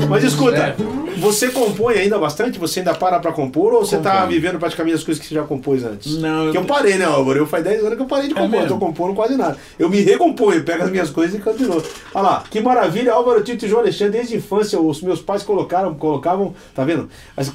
[0.08, 0.74] Mas escuta,
[1.18, 2.58] você compõe ainda bastante?
[2.58, 4.28] Você ainda para pra compor ou você tá Componho.
[4.30, 6.16] vivendo praticamente as coisas que você já compôs antes?
[6.18, 7.38] Não, Porque eu parei, né, Álvaro?
[7.40, 8.78] Eu faz 10 anos que eu parei de compor, eu tô mesmo?
[8.78, 9.56] compondo quase nada.
[9.78, 11.84] Eu me recomponho, pego as minhas coisas e canto de novo.
[12.14, 15.42] Olha lá, que maravilha, Álvaro Tito e João Alexandre, desde a infância, os meus pais
[15.42, 17.08] colocaram, colocavam, tá vendo?
[17.36, 17.52] As-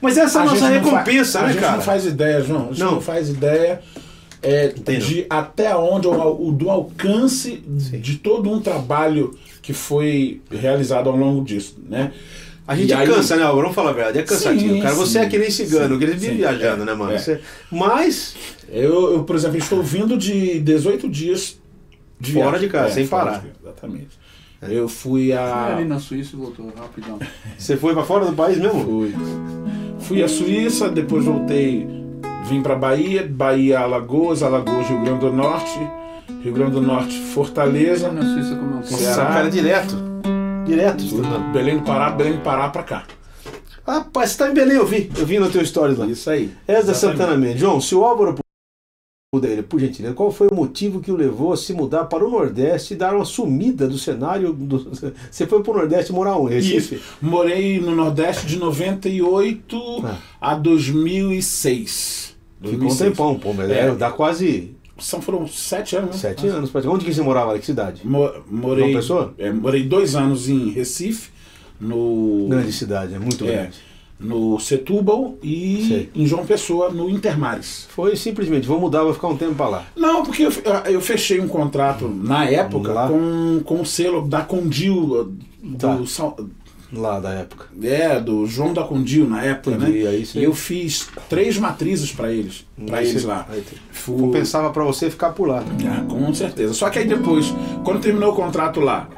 [0.00, 1.76] Mas essa é a nossa recompensa, fa- né, A gente cara?
[1.76, 2.62] não faz ideia, João.
[2.62, 2.92] A gente Não.
[2.92, 3.80] não, faz ideia
[4.42, 5.04] é, Entendo.
[5.04, 11.16] de até onde o, o- do alcance de todo um trabalho que foi realizado ao
[11.16, 12.12] longo disso, né?
[12.66, 13.44] A gente E aí- cansa, né?
[13.44, 14.74] Vamos falar a verdade, é cansativo.
[14.74, 16.86] Sim, cara, você sim, é que nem cigano, sim, que ele vive sim, viajando, é,
[16.86, 17.12] né, mano?
[17.12, 17.18] é.
[17.18, 18.34] Você- Mas,
[18.68, 21.58] Eu, eu, por exemplo, estou vindo de 18 dias
[22.18, 22.66] de Fora viagem.
[22.68, 23.38] de casa, sem fora parar.
[23.38, 24.08] casa, exatamente.
[24.62, 25.74] Eu fui a.
[25.76, 27.18] ali na Suíça e voltou rapidão.
[27.58, 28.82] você foi pra fora do país mesmo?
[28.84, 29.14] Fui.
[30.00, 31.86] Fui à Suíça, depois voltei,
[32.48, 35.78] vim para Bahia, Bahia, Alagoas, Alagoas, Rio Grande do Norte,
[36.42, 39.26] Rio Grande do Norte, Fortaleza, Na Suíça um Nossa, Ceará.
[39.26, 39.96] cara, direto.
[40.66, 41.52] Direto, estudando.
[41.52, 43.04] Belém do Pará, Belém do Pará pra cá.
[43.86, 45.10] Rapaz, você tá em Belém, eu vi.
[45.18, 46.06] Eu vi no teu stories lá.
[46.06, 46.52] Isso aí.
[46.68, 47.18] Essa Exatamente.
[47.18, 47.60] Santana Mendes.
[47.60, 48.36] João, se o Álvaro
[49.34, 52.30] puder, por gentileza, qual foi o motivo que o levou a se mudar para o
[52.30, 54.52] Nordeste e dar uma sumida do cenário?
[54.52, 54.78] Do...
[55.30, 56.54] Você foi para o Nordeste morar onde?
[56.54, 56.94] Recife?
[56.96, 57.04] Isso.
[57.20, 60.16] Morei no Nordeste de 98 Ah.
[60.40, 62.36] a 2006.
[62.60, 63.10] Ficou um 2006.
[63.10, 63.88] tempão, pô, mas É.
[63.88, 66.10] é, dá quase São, foram sete anos.
[66.10, 66.20] né?
[66.20, 66.70] sete anos.
[66.70, 66.88] praticamente.
[67.02, 67.58] Onde que você morava?
[67.58, 68.02] Que cidade?
[68.06, 69.34] Mo- morei, João Pessoa?
[69.38, 71.30] é, morei dois anos em Recife,
[71.80, 73.78] no, Grande cidade, é muito é, grande.
[74.20, 76.10] no Setúbal e Sei.
[76.14, 77.86] em João Pessoa, no Intermares.
[77.90, 79.86] Foi simplesmente, vou mudar, vou ficar um tempo para lá.
[79.96, 80.52] Não, porque eu,
[80.90, 83.08] eu fechei um contrato na época Lá?
[83.08, 85.96] com, com o selo da Condil, do, Tá.
[86.92, 87.66] Lá da época.
[87.82, 90.22] é, do João da Condil na época, Entendi, né?
[90.34, 93.46] E eu fiz três matrizes para eles, para eles lá.
[93.50, 95.64] aí tem- Fu- Compensava para você ficar por lá.
[95.88, 96.74] Ah, com certeza.
[96.74, 97.46] Só que aí depois,
[97.82, 99.08] quando terminou o contrato lá,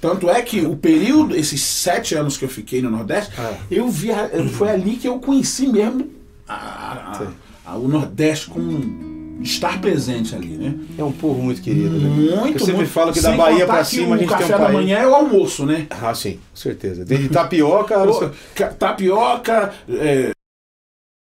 [0.00, 3.54] tanto é que o período, esses sete anos que eu fiquei no Nordeste, Ah.
[3.70, 4.08] eu vi,
[4.52, 6.10] foi ali que eu conheci mesmo
[6.48, 9.13] a- a- a- o Nordeste com
[9.44, 10.74] estar presente ali, né?
[10.98, 12.08] É um povo muito querido, né?
[12.08, 12.90] Muito, Eu sempre muito.
[12.90, 15.06] falo que da Bahia que cima a gente o tem um café da manhã é
[15.06, 15.86] o almoço, né?
[15.90, 17.04] Ah, sim, com certeza.
[17.04, 17.94] Desde tapioca.
[18.78, 20.30] Tapioca, é,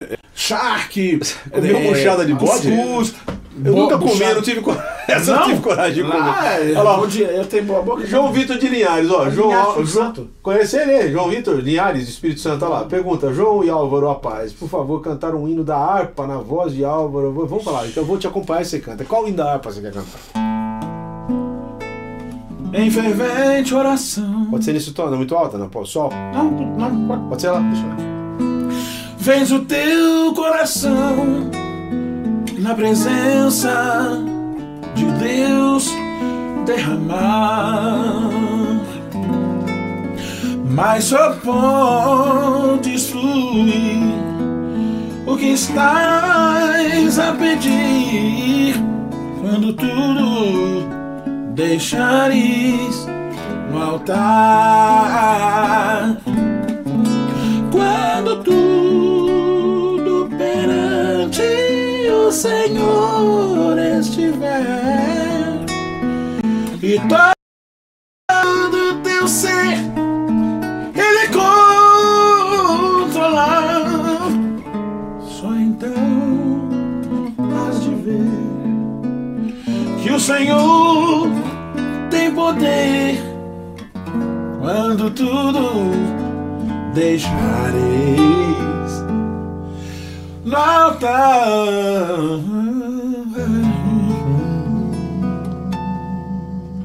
[0.02, 2.70] é, charque, Comeu é, buchada de bode?
[2.70, 3.14] cuscuz,
[3.64, 4.88] Eu bo- nunca comi, eu não tive coragem.
[5.08, 5.46] Essa não Não?
[5.48, 6.22] tive coragem de comer.
[6.22, 6.98] Ah, é, Olha lá,
[7.32, 8.06] eu tenho boa boca.
[8.06, 9.28] João Vitor de Linhares, ó.
[9.30, 10.28] João, Linhares, João, Santo.
[10.42, 11.10] conhece ele?
[11.10, 12.84] João Vitor Linhares, Espírito Santo, olha lá.
[12.84, 16.72] Pergunta, João e Álvaro, a paz, por favor, cantar um hino da harpa na voz
[16.74, 17.32] de Álvaro.
[17.32, 19.04] Vamos falar, então eu vou te acompanhar e você canta.
[19.04, 20.20] Qual hino da harpa você quer cantar?
[22.74, 24.46] Em fervente oração.
[24.50, 25.70] Pode ser nesse tom, não é muito alta, não?
[25.86, 26.10] Sol?
[26.34, 27.22] Não, não, pode.
[27.28, 27.60] Pode ser lá?
[27.60, 28.08] Deixa eu ver.
[29.18, 31.50] Vens o teu coração
[32.58, 34.20] na presença
[34.94, 35.90] de Deus
[36.66, 38.30] derramar,
[40.70, 44.12] mas só podes fluir
[45.26, 48.74] o que estás a pedir
[49.40, 50.88] quando tudo
[51.54, 53.06] deixares
[53.70, 54.98] no altar.
[57.70, 61.67] Quando tudo perante
[62.28, 65.64] o Senhor estiver
[66.82, 67.00] e
[68.28, 69.78] todo teu ser
[70.94, 71.28] Ele
[73.08, 73.50] controlar,
[75.22, 75.88] só então
[77.56, 78.28] has de ver
[80.02, 81.28] que o Senhor
[82.10, 83.22] tem poder
[84.60, 85.58] quando tudo
[87.68, 88.37] altar.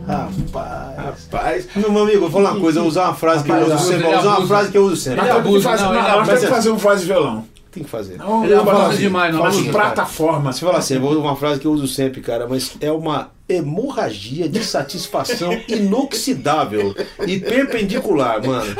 [0.07, 0.93] Rapaz.
[0.97, 3.78] Rapaz, Meu amigo, vou falar uma coisa, eu vou usar uma frase que eu uso
[3.80, 4.07] sempre.
[4.07, 5.22] usar uma frase que eu uso sempre.
[5.28, 7.45] Nós temos que fazer, um voz e violão.
[7.74, 8.18] Tem que fazer.
[8.18, 9.72] Não, Ele eu falo assim, demais, não falo abusa.
[9.72, 10.54] plataforma.
[10.54, 14.48] Você fala assim, vou uma frase que eu uso sempre, cara, mas é uma hemorragia
[14.48, 16.96] de satisfação inoxidável
[17.26, 18.76] e perpendicular, mano.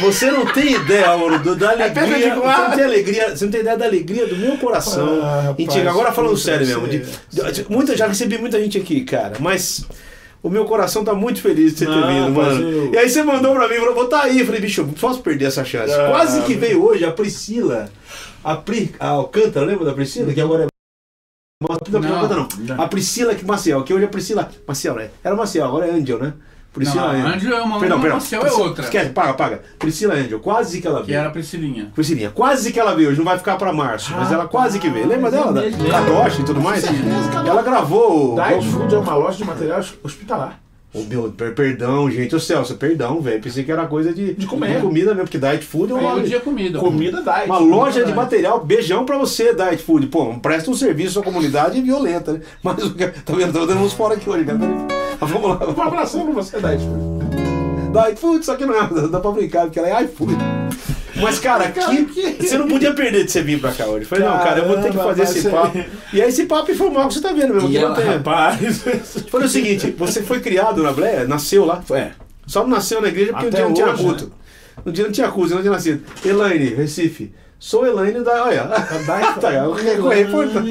[0.00, 2.02] Você não tem ideia, Álvaro, do- da alegria.
[2.02, 2.56] perpendicular?
[2.56, 5.20] Você não tem alegria, você não tem ideia da alegria do meu coração.
[5.22, 9.34] Ah, rapaz, agora falando sério mesmo, de, de- muita, já recebi muita gente aqui, cara,
[9.38, 9.84] mas
[10.42, 12.60] o meu coração tá muito feliz de você ter Não, vindo, mano.
[12.68, 14.40] eu- E aí você mandou pra mim, falou, vou tá aí.
[14.40, 15.92] Eu falei, bicho, não posso perder essa chance.
[15.92, 17.90] Ah, Quase que veio hoje a Priscila,
[18.42, 20.32] a Pri, a Alcântara, lembra da Priscila?
[20.32, 20.66] Que agora é
[21.62, 22.82] não, não, Não, não, não.
[22.82, 24.50] A Priscila que Maciel, que hoje é Priscila.
[24.66, 25.10] Maciel, né?
[25.22, 26.32] Era Maciel, agora é Angel, né?
[26.72, 28.84] Priscila Não, Angel é uma, uma, Marcel é Priscila- outra.
[28.84, 29.62] Esquece, paga, paga.
[29.78, 31.18] Priscila Angel, quase que ela Que veio.
[31.18, 31.90] era a Priscilinha.
[31.94, 34.88] Priscilinha, quase que ela veio, hoje não vai ficar pra março, mas ela quase que
[34.88, 35.06] veio.
[35.08, 35.52] Lembra dela?
[35.52, 35.88] Da, mesmo.
[35.88, 36.84] da Doche e tudo mais?
[37.46, 38.34] Ela gravou.
[38.34, 40.60] o- Diet Food é uma loja de material hospitalar.
[40.92, 42.34] Ô, meu, per- perdão, gente.
[42.34, 43.40] Ô Celso, perdão, velho.
[43.40, 44.80] Pensei que era coisa de, De comer.
[44.80, 46.78] comida mesmo, porque Diet Food é uma, Todo dia comida.
[46.80, 47.46] Comida Diet.
[47.46, 48.16] uma loja de Diet.
[48.16, 48.64] material.
[48.64, 50.06] Beijão pra você, Diet Food.
[50.08, 52.40] Pô, presta um serviço à comunidade violenta, né?
[52.62, 53.52] Mas o que- tá vendo?
[53.52, 54.58] Tô dando uns fora aqui hoje, cara.
[55.26, 55.68] Vamos lá.
[55.68, 57.92] Um abração pra você, Diet Food.
[57.92, 60.36] Diet Food, só que não é, dá pra brincar, porque ela é iFood.
[61.16, 64.04] Mas, cara, que, você não podia perder de você vir pra cá hoje.
[64.04, 65.78] Eu Falei, não, cara, eu vou ter que fazer Caramba, esse papo.
[66.12, 67.68] E aí, esse papo informal que você tá vendo mesmo.
[67.68, 68.84] E ela, rapaz.
[69.28, 71.82] Foi o seguinte: você foi criado na Bleia, nasceu lá.
[71.90, 72.12] É.
[72.46, 74.32] Só não nasceu na igreja porque Até um dia não tinha culto.
[74.86, 76.02] Um dia não tinha culto, não tinha nascido.
[76.24, 77.32] Elaine, Recife.
[77.58, 78.44] Sou Elaine da.
[78.44, 78.64] Olha.
[79.40, 80.66] tá, eu reforçando.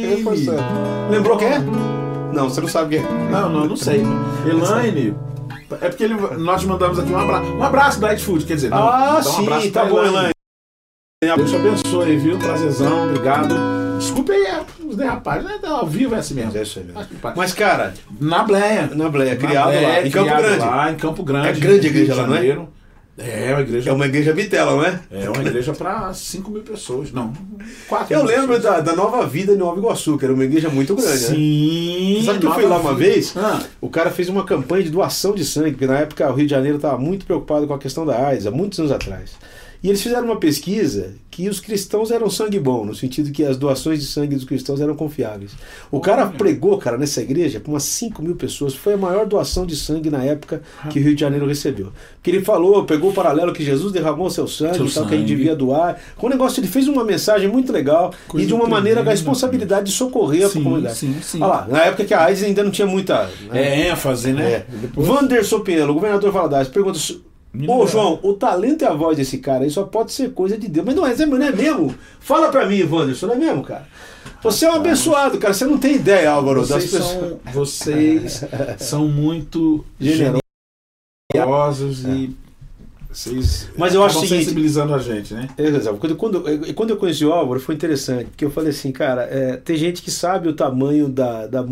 [1.12, 1.99] Lembrou quem é?
[2.34, 3.10] Não, você não sabe quem é.
[3.32, 4.04] Não, não, não sei.
[4.46, 5.16] Elaine.
[5.82, 7.52] É porque ele- nós mandamos aqui um abraço.
[7.52, 8.70] Um abraço, Diet Food, quer dizer.
[8.70, 10.32] não, Ah, um sim, abraço tá bom, Elaine.
[11.22, 12.38] Deus te abençoe, viu?
[12.40, 13.56] Prazerzão, obrigado.
[14.00, 14.48] Desculpe aí
[14.86, 15.60] os derrapagens, né?
[15.68, 16.58] Ao vivo é assim mesmo.
[16.58, 17.06] É isso aí mesmo.
[17.36, 18.90] Mas, cara, Na Bleia.
[18.96, 20.60] na Bleia, Na criado Bleia, lá, em Campo Grande.
[20.60, 21.48] Lá, em Campo Grande.
[21.50, 22.58] É grande a igreja lá, não é?
[23.20, 23.90] É, uma igreja.
[23.90, 25.00] É uma igreja vitela, não é?
[25.12, 27.12] É uma igreja para 5 mil pessoas.
[27.12, 27.34] Não,
[27.88, 28.64] 4 Eu mil lembro pessoas.
[28.76, 31.18] da, da Nova Vida em Nova Iguaçu, que era uma igreja muito grande, né?
[31.36, 32.24] Sim.
[32.26, 33.12] Sabe que eu fui lá uma Vida.
[33.12, 33.34] vez?
[33.36, 36.46] Ah, O cara fez uma campanha de doação de sangue, porque na época o Rio
[36.46, 39.32] de Janeiro estava muito preocupado com a questão da AIDS, há muitos anos atrás.
[39.82, 43.56] E eles fizeram uma pesquisa que os cristãos eram sangue bom, no sentido que as
[43.56, 45.52] doações de sangue dos cristãos eram confiáveis.
[45.90, 48.74] O cara pregou, cara, nessa igreja para umas 5 mil pessoas.
[48.76, 51.94] Foi a maior doação de sangue na época que o Rio de Janeiro recebeu.
[52.16, 55.18] Porque ele falou, pegou o paralelo que Jesus derramou seu sangue, Seu tal, que a
[55.18, 55.36] gente sangue.
[55.38, 55.98] devia doar.
[56.18, 59.04] Com um negócio, ele fez uma mensagem muito legal Coisa e de uma maneira com
[59.04, 60.98] a tremenda, responsabilidade de socorrer a Sim, comunidade.
[60.98, 61.38] sim, sim.
[61.42, 63.30] Olha lá, na época que a AIDS ainda não tinha muita.
[63.50, 63.86] né?
[63.86, 64.52] é ênfase, né?
[64.52, 64.66] É.
[64.82, 67.00] Depois- Wanderson Pinheiro, governador Valadares, pergunta.
[67.68, 70.68] Ô João, o talento e a voz desse cara aí só pode ser coisa de
[70.68, 70.86] Deus.
[70.86, 71.96] Mas não é, não é mesmo?
[72.20, 73.88] Fala pra mim, Wanderson, não é mesmo, cara?
[74.44, 75.54] Você é um abençoado, cara.
[75.54, 77.10] Você não tem ideia, Álvaro, das Vocês pessoas.
[77.20, 78.46] são, vocês
[78.78, 80.42] são muito Generosos.
[81.34, 82.36] generosos e
[83.12, 85.48] Vocês Mas eu acho seguinte- sensibilizando a gente, né?
[85.58, 85.98] É, Exato.
[85.98, 89.24] Quando, quando, eu- quando eu conheci o Álvaro foi interessante, porque eu falei assim, cara,
[89.24, 91.66] é, tem gente que sabe o tamanho da, da,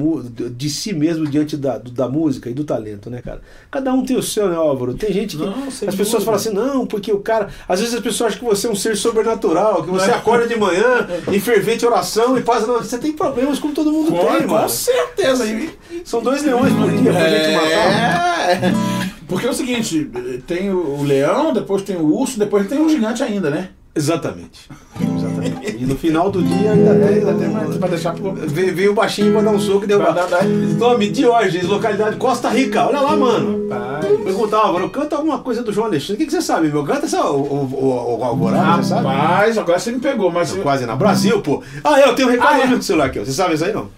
[0.51, 3.39] de si mesmo diante da, da música e do talento, né, cara?
[3.69, 4.95] Cada um tem o seu, né, Álvaro?
[4.95, 5.43] Tem gente que.
[5.43, 6.21] Não, as pessoas dúvida.
[6.25, 7.49] falam assim, não, porque o cara.
[7.67, 10.55] Às vezes as pessoas acham que você é um ser sobrenatural, que você acorda de
[10.57, 12.65] manhã em fervente oração e passa.
[12.65, 14.63] Não, você tem problemas como todo mundo tem, Com, mano.
[14.63, 15.45] com certeza.
[15.45, 15.69] E-
[16.03, 18.49] São dois leões por dia pra gente matar.
[18.49, 19.06] É.
[19.27, 20.09] Porque é o seguinte,
[20.47, 23.69] tem o leão, depois tem o urso, depois tem o gigante ainda, né?
[23.93, 24.69] Exatamente.
[25.01, 25.75] Exatamente.
[25.81, 27.15] E no final do dia ainda tem.
[27.17, 28.31] Ainda tem mais pra deixar pro...
[28.31, 30.13] Vem, vem o baixinho pra dar um soco e derrubar.
[30.13, 32.85] Pra dar- dar- Nome Diógenes, localidade Costa Rica.
[32.85, 33.67] Olha lá, mano.
[33.67, 34.05] Rapaz.
[34.23, 36.13] Perguntar, Álvaro, canta alguma coisa do João Alexandre.
[36.13, 36.83] O que, que você sabe, meu?
[36.85, 39.07] Canta essa, o, o, o, o Alvorada, você sabe?
[39.07, 40.55] Rapaz, agora você me pegou, mas...
[40.55, 41.63] eu- Quase na Brasil, pô.
[41.83, 42.63] Ah, eu tenho um recado Ah, é?
[42.65, 43.25] no meu celular aqui, ó.
[43.25, 43.89] Você sabe isso aí, não?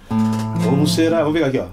[0.64, 1.20] Como será?
[1.20, 1.66] Vamos pegar aqui, ó.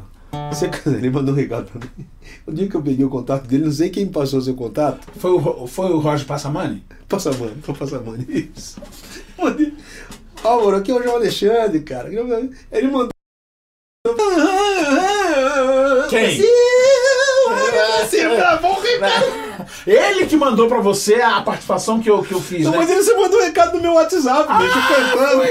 [0.50, 2.04] Você, ele mandou um recado pra mim.
[2.46, 5.00] O dia que eu peguei o contato dele, não sei quem passou o seu contato.
[5.18, 6.84] Foi o, foi o Roger Passamani?
[7.08, 8.16] Passa a mão, vou passar a mão.
[8.28, 8.80] Isso.
[9.36, 9.74] Mandei.
[10.44, 12.08] Álvaro, aqui é o João Alexandre, cara.
[12.08, 13.08] Ele mandou.
[16.08, 16.40] Quem?
[16.40, 16.50] Brasil.
[19.86, 22.78] Ele que mandou pra você a participação que eu, que eu fiz, Não, né?
[22.78, 25.42] mas ele você mandou um recado no meu WhatsApp, bicho, cantando.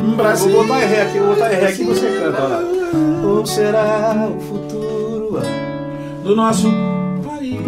[0.00, 0.50] Eu Brasil.
[0.50, 2.64] vou botar ré aqui, eu vou botar em ré aqui e você canta.
[3.22, 5.03] Como será o futuro?
[6.22, 6.68] Do nosso
[7.24, 7.60] país.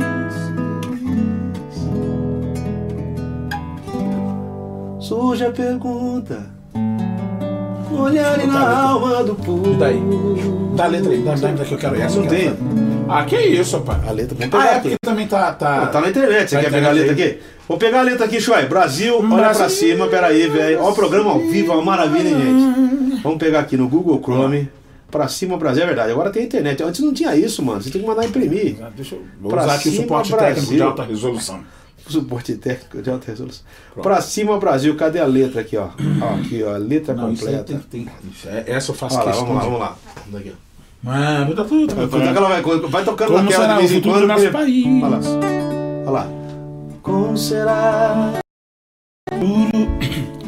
[5.00, 6.46] Surge a pergunta.
[7.98, 9.72] Olhar na alma do povo.
[9.72, 10.02] E daí?
[10.74, 12.20] Dá a letra aí, dá, dá, dá que eu quero essa.
[12.20, 12.56] Não quero tem.
[13.08, 14.08] Ah, que isso, rapaz.
[14.08, 14.82] A letra, vamos Ah, pegar é aqui.
[14.82, 15.52] porque também tá.
[15.52, 17.34] Tá, Tá na internet, você Tá quer pegar a letra internet.
[17.38, 17.44] aqui?
[17.68, 18.66] Vou pegar a letra aqui, Chuai.
[18.66, 19.58] Brasil, olha Brasil.
[19.60, 20.80] pra cima, peraí, velho.
[20.80, 23.22] Olha o programa ao vivo, é uma maravilha, hein, gente.
[23.22, 24.68] Vamos pegar aqui no Google Chrome.
[25.16, 26.12] Pra cima, Brasil, é verdade.
[26.12, 26.82] Agora tem internet.
[26.82, 27.80] Antes não tinha isso, mano.
[27.80, 28.76] Você tem que mandar imprimir.
[28.82, 30.48] Ah, Deixa eu vou Pra usar aqui o suporte Brasil.
[30.54, 31.60] técnico de alta resolução.
[32.06, 33.64] Suporte técnico de alta resolução.
[34.02, 34.94] Pra cima, Brasil.
[34.94, 35.88] Cadê a letra aqui, ó?
[36.20, 36.74] Ó, aqui, ó.
[36.74, 37.64] A letra Não, isso completa.
[37.90, 39.46] tem, tem, isso é- essa eu faço Olha lá, questão.
[39.46, 39.96] vamos lá, vamos lá.
[40.30, 40.66] Vamos ó.
[41.02, 41.94] Mano, tá tudo.
[41.94, 42.22] tá tudo.
[42.22, 44.22] ela vai, vai tocando Como naquela será de vez o em futuro quando.
[44.22, 44.86] do nosso país?
[44.86, 45.20] Olha lá.
[46.02, 46.28] Olha lá.
[47.02, 48.32] Como será?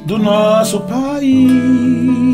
[0.06, 2.27] do nosso país.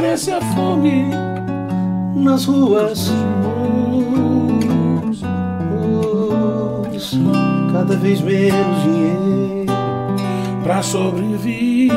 [0.00, 1.10] Cresce a fome
[2.14, 3.12] Nas ruas.
[7.72, 9.66] Cada vez menos dinheiro.
[10.62, 11.90] pra sobreviver.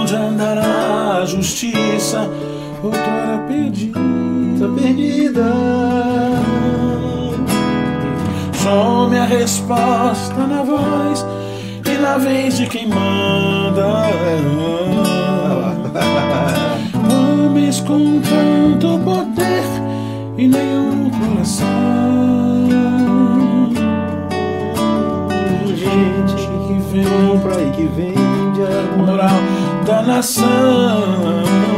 [0.00, 2.28] Onde andará a justiça?
[2.82, 4.00] Outrora perdida.
[4.76, 5.52] Perdida.
[8.52, 11.24] Some a resposta na voz
[12.00, 13.86] na vez de quem manda.
[17.10, 19.64] Homens com tanto poder
[20.38, 21.66] e nenhum coração.
[25.66, 29.40] Gente que vem, compra e que vende a moral
[29.84, 31.69] da nação.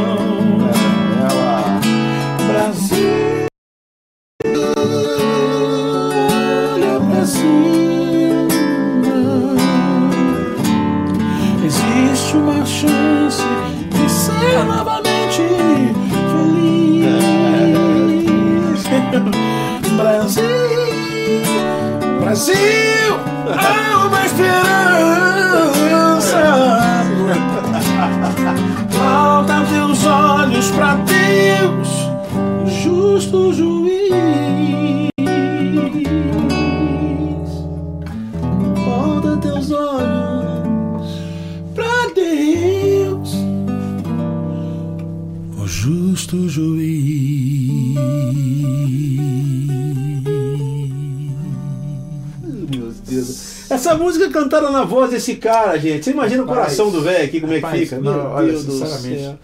[54.53, 56.05] Cantada na voz desse cara, gente.
[56.05, 57.99] Você imagina o coração do velho aqui, como é que fica?
[57.99, 59.21] não, Meu olha, Deus do sinceramente.
[59.23, 59.39] céu.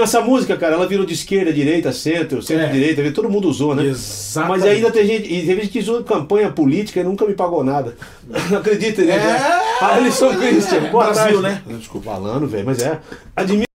[0.00, 3.84] Essa música, cara, ela virou de esquerda, direita, centro, centro-direita, todo mundo usou, né?
[3.84, 4.60] Exatamente.
[4.60, 7.62] Mas ainda tem gente, e tem gente que usou campanha política e nunca me pagou
[7.62, 7.94] nada.
[8.50, 9.16] Não acredita, né?
[9.16, 9.84] É.
[9.84, 10.90] Ah, eles são Christian.
[10.90, 11.62] Boa Brasil, tarde.
[11.66, 11.76] né?
[11.78, 13.00] Desculpa, falando, velho, mas é.
[13.36, 13.66] Admiro.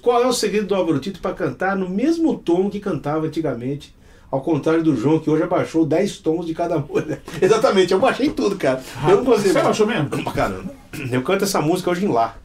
[0.00, 3.94] Qual é o segredo do Álvaro Tito para cantar no mesmo tom que cantava antigamente?
[4.30, 7.22] Ao contrário do João, que hoje abaixou 10 tons de cada música.
[7.40, 8.82] Exatamente, eu baixei tudo, cara.
[9.08, 9.52] eu não consigo.
[9.52, 10.08] Você achou mesmo?
[10.32, 10.74] Caramba.
[11.10, 12.36] Eu canto essa música hoje em Lá.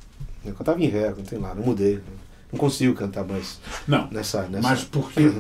[0.45, 1.99] Eu cantava em Ré, cantei em Lá, não mudei.
[2.51, 4.07] Não consigo cantar mais Não.
[4.11, 4.43] nessa.
[4.43, 4.67] nessa...
[4.67, 5.32] Mas porque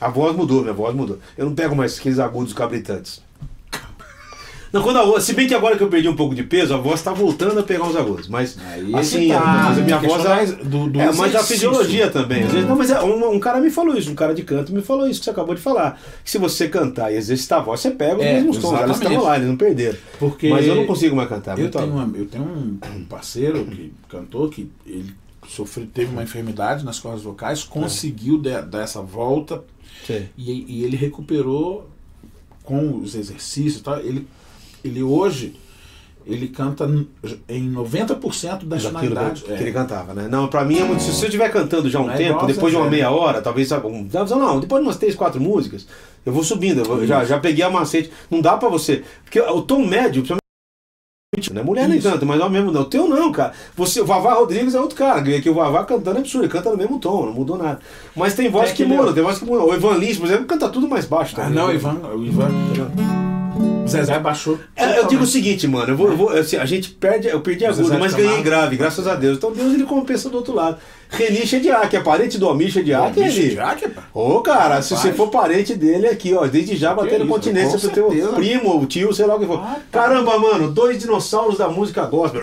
[0.00, 1.18] A voz mudou, minha voz mudou.
[1.36, 3.22] Eu não pego mais aqueles agudos cabritantes.
[4.72, 6.72] Não, quando a voz, se bem que agora que eu perdi um pouco de peso,
[6.72, 8.28] a voz tá voltando a pegar uns agudos.
[8.28, 11.20] Mas Aí assim, que tá, mas a minha voz é, mais do- do é, mas
[11.20, 11.46] a exercício.
[11.54, 12.44] fisiologia também.
[12.44, 14.72] Às vezes, não, mas é, um, um cara me falou isso, um cara de canto
[14.72, 16.00] me falou isso que você acabou de falar.
[16.24, 18.72] Que se você cantar e exercitar a voz, você pega os É, mesmos tons.
[18.74, 19.02] Exatamente.
[19.02, 19.98] estão lá, eles não perderam.
[20.18, 21.58] Porque Mas eu não consigo mais cantar.
[21.58, 22.78] Eu muito tenho, uma- eu tenho um,
[23.10, 25.12] parceiro que cantor que ele
[25.48, 29.64] sofreu, teve uma enfermidade nas cordas vocais, conseguiu de- dar essa volta
[30.38, 31.88] e, e ele recuperou
[32.62, 33.98] com os exercícios e tal.
[33.98, 34.28] Ele,
[34.84, 35.54] ele hoje
[36.26, 36.84] ele canta
[37.48, 39.42] em 90% das Daquilo tonalidades.
[39.42, 39.56] que, É.
[39.56, 40.28] que ele cantava, né?
[40.30, 41.02] Não, pra mim é muito.
[41.02, 43.16] Se você estiver cantando já um Não é tempo, depois de uma Zé, meia né?
[43.16, 44.06] hora, talvez, sabe, um,
[44.36, 45.86] não, depois de umas três, quatro músicas,
[46.24, 48.12] eu vou subindo, eu vou- já, já peguei a macete.
[48.30, 49.02] Não dá pra você.
[49.24, 50.22] Porque o tom médio.
[51.52, 51.62] Né?
[51.62, 52.08] Mulher nem Isso.
[52.10, 52.82] canta, mas ao mesmo não.
[52.82, 53.52] O teu não, cara.
[53.74, 55.22] Você, o Vavá Rodrigues é outro cara.
[55.40, 57.80] Que o Vavá cantando é absurdo, ele canta no mesmo tom, não mudou nada.
[58.14, 59.64] Mas tem voz É que aquele- muda, tem voz que muda.
[59.64, 61.54] O Ivan Lins, por exemplo, canta tudo mais baixo Ah, também.
[61.54, 63.39] não, o Ivan, o Ivan.
[63.90, 64.58] Zezé baixou.
[64.76, 67.40] É, eu digo o seguinte, mano, eu vou, eu vou- assim, a gente perde, eu
[67.40, 69.36] perdi agudo, mas ganhei grave, graças a Deus.
[69.38, 70.78] Então Deus ele compensa do outro lado.
[71.70, 73.54] A, que é parente do Amicha de A, que é ele.
[74.14, 78.08] Ô, cara, se você for parente dele aqui, ó, desde já batendo continência pro teu
[78.34, 79.58] primo, o tio, sei lá o que for.
[79.60, 80.00] Ah, tá.
[80.02, 82.40] Caramba, mano, dois dinossauros da música gospel.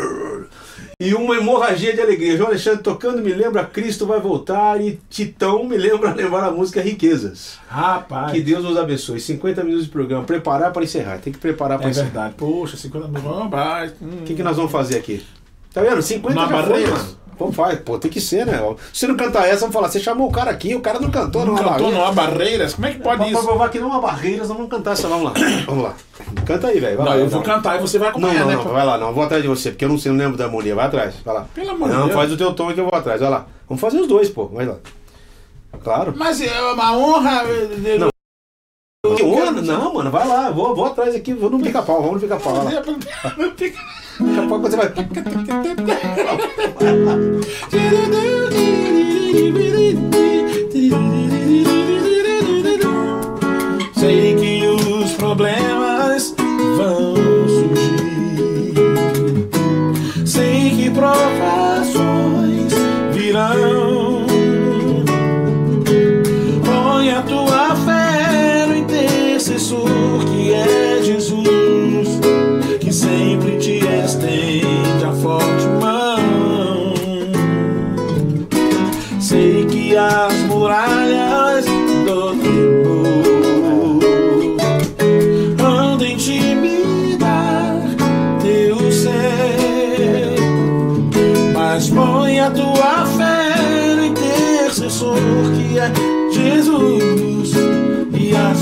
[0.99, 2.35] E uma hemorragia de alegria.
[2.35, 6.81] João Alexandre tocando me lembra Cristo vai voltar e Titão me lembra levar a música
[6.81, 7.59] Riquezas.
[7.67, 8.31] Rapaz.
[8.31, 9.19] Que Deus nos abençoe.
[9.19, 10.23] 50 minutos de programa.
[10.23, 11.19] Preparar para encerrar.
[11.19, 12.05] Tem que preparar para É encerrar.
[12.07, 12.33] verdade.
[12.35, 13.21] Poxa, 50 mil.
[13.21, 13.89] Vamos, vai.
[14.01, 14.21] Hum.
[14.21, 15.23] O que, que nós vamos fazer aqui?
[15.71, 16.01] Tá vendo?
[16.01, 16.91] 50 Na já foi, barreira.
[16.95, 17.09] mano.
[17.39, 17.77] Vamos fazer.
[17.77, 18.57] Pô, tem que ser, né?
[18.91, 21.11] Se você não cantar essa, vamos falar, você chamou o cara aqui, o cara não
[21.11, 21.97] cantou Não numa cantou barreira.
[21.99, 22.73] numa barreiras?
[22.73, 23.43] Como é que pode Pra isso?
[23.43, 25.07] provar que não há barreiras, nós vamos cantar essa.
[25.07, 25.33] Vamos lá.
[25.67, 25.93] Vamos lá.
[26.45, 26.97] Canta aí, velho.
[26.97, 27.45] vai Não, lá, eu vai vou lá.
[27.55, 28.55] cantar e você vai Não, acompanhar, não, né?
[28.55, 28.69] não, pô?
[28.69, 29.07] vai lá, não.
[29.09, 30.73] Eu vou atrás de você, porque eu não sei, não lembro da harmonia.
[30.75, 31.45] Vai atrás, vai lá.
[31.53, 32.13] Pelo amor de Não, Deus.
[32.15, 33.45] faz o teu tom que eu vou atrás, vai lá.
[33.67, 34.45] Vamos fazer os dois, pô.
[34.47, 34.75] Vai lá.
[35.83, 36.13] Claro.
[36.17, 37.43] Mas é uma honra.
[37.45, 38.09] eh, Não.
[39.17, 39.61] eu onda?
[39.61, 40.49] Não, mano, vai lá.
[40.49, 42.53] Vou, vou atrás aqui, vou no pica-pau, vamos no pica-pau.
[42.63, 42.81] vai lá.
[44.20, 44.91] Daqui a pouco você vai.
[53.95, 56.34] Sei que os problemas
[56.78, 57.15] vão
[57.47, 58.74] surgir.
[60.26, 62.74] Sei que provações
[63.13, 63.76] virão.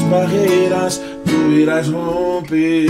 [0.10, 2.90] Barreiras tu irás romper.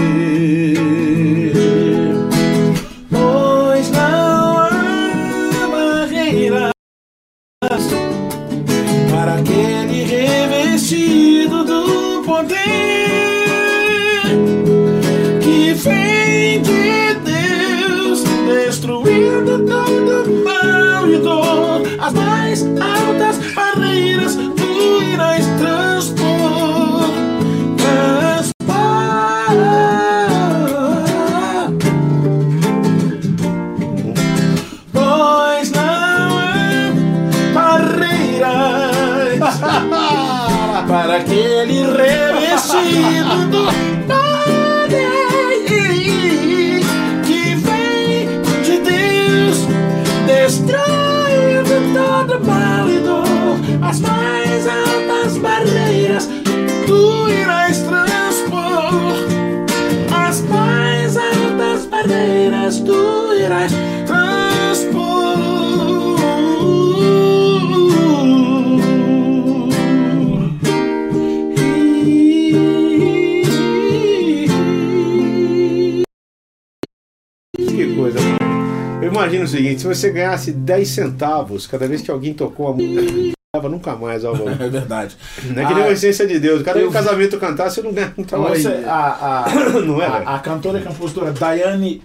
[79.25, 83.35] Imagino o seguinte: se você ganhasse 10 centavos cada vez que alguém tocou a música,
[83.69, 84.49] nunca mais, mano.
[84.61, 85.15] É verdade.
[85.43, 86.61] Não é que nem Ah, a essência de Deus.
[86.61, 88.85] O cara eu- casamento cantar, você não ganha Você, aí.
[88.85, 89.49] a, a,
[89.81, 92.01] Não é, a, a cantora e compositora Diane,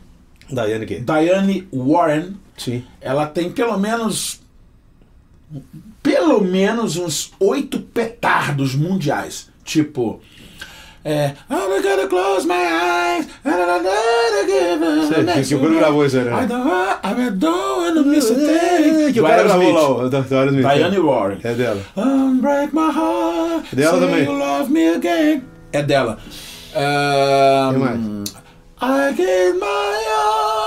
[0.51, 1.01] Daiane aqui.
[1.01, 2.85] Diane Warren, Sim.
[3.01, 4.41] ela tem pelo menos
[6.03, 9.49] pelo menos uns oito petardos mundiais.
[9.65, 10.21] Tipo,
[11.03, 15.43] eh, oh, I'm gonna close my eyes and I'm gonna give up.
[15.43, 16.43] Sì, che quello la voce era.
[16.43, 17.15] I don't want, I
[17.93, 19.09] don't miss a eh, eh, thing.
[19.09, 21.39] Eh, che quello gravò da Diane Warren.
[21.43, 21.81] É dela.
[21.95, 23.73] Um, break my heart.
[23.73, 24.25] É dela também.
[24.25, 25.43] You love me again.
[25.73, 26.19] É dela.
[26.75, 28.35] Um, Quem mais?
[28.83, 30.61] I give my all.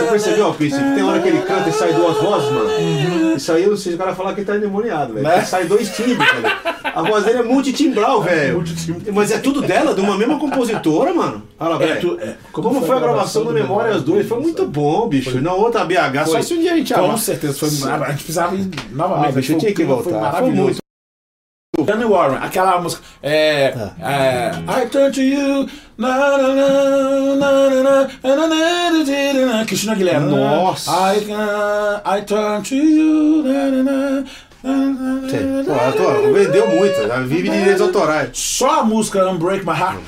[0.00, 2.68] Você percebeu, que tem hora que ele canta e sai duas vozes, mano?
[2.70, 3.36] Uhum.
[3.36, 5.26] Isso aí eu não sei se o cara falar que ele tá endemoniado, velho.
[5.26, 5.42] Né?
[5.44, 6.52] Sai dois timbres, velho.
[6.92, 8.54] A voz dele é multitimbral, velho.
[8.56, 9.12] multitimbre.
[9.12, 11.42] Mas é tudo dela, de uma mesma compositora, mano.
[11.58, 12.00] Olha É, velho.
[12.00, 12.34] tu- é.
[12.52, 14.26] Como, foi a gravação do Memória as duas?
[14.26, 15.40] Foi muito bom, bicho.
[15.40, 16.42] Na outra BH, só Foi.
[16.42, 18.04] se um dia a gente Com certeza, foi maravilhoso.
[18.04, 19.28] A gente precisava ir novamente.
[19.28, 20.10] Ah, bicho, eu Foi- tinha que foi voltar.
[20.10, 20.62] Foi maravilhoso.
[20.62, 20.79] muito.
[21.84, 23.02] Danny Warren, aquela música.
[23.22, 24.52] É, ah.
[24.78, 25.68] é, I turn to you.
[25.98, 28.08] Na, na,
[29.48, 30.30] na, Cristina Guilherme.
[30.30, 30.90] Nossa!
[30.90, 33.42] I, uh, I turn to you.
[33.42, 34.24] na
[34.62, 38.30] Pô, ela tô, vendeu muito, ela vive de direitos autorais.
[38.34, 40.00] Só a música Unbreak My Heart,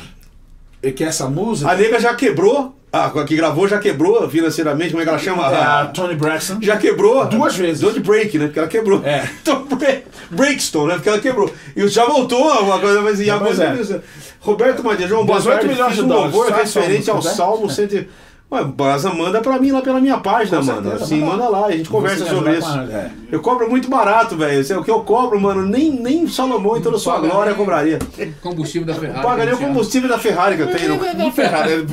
[0.95, 1.71] que é essa música.
[1.71, 5.51] A nega já quebrou a que gravou já quebrou financeiramente, como é que ela chama?
[5.51, 6.59] É a A- Tony Braxton.
[6.61, 7.25] Já quebrou.
[7.27, 7.81] Duas vezes.
[7.81, 8.47] Don't break, né?
[8.47, 9.03] Porque ela quebrou.
[9.05, 9.27] É.
[9.83, 10.95] Break, breakstone, né?
[10.95, 11.53] Porque ela quebrou.
[11.75, 13.97] E já voltou uma coisa, mas e a coisa é.
[13.97, 14.01] é.
[14.41, 16.35] Roberto Madia, João Boa 18 tarde, milhões fiz de um dólares,
[16.75, 17.23] referente ao?
[17.23, 18.07] Salmo 100.
[18.53, 20.83] Ué, Baza, manda pra mim lá pela minha página, Com mano.
[20.83, 22.69] certeza, Assim, manda lá, a gente conversa sobre isso.
[22.69, 23.11] é.
[23.31, 24.61] Eu cobro muito barato, velho.
[24.61, 27.99] Isso é O que eu cobro, mano, nem, nem Salomão em toda sua glória cobraria.
[28.43, 29.23] Combustível da Ferrari.
[29.23, 31.01] Paga nem o combustível da Ferrari que eu tenho.
[31.17, 31.73] Não Ferrari.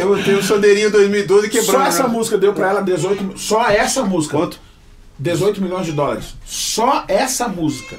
[0.00, 1.72] Eu tenho o Sandeirinho 2012 quebrando.
[1.72, 2.08] Só essa né?
[2.10, 4.36] música deu pra ela 18 mi- Só essa música.
[4.38, 4.60] Quanto?
[5.18, 6.34] 18 milhões de dólares.
[6.44, 7.96] Só essa música.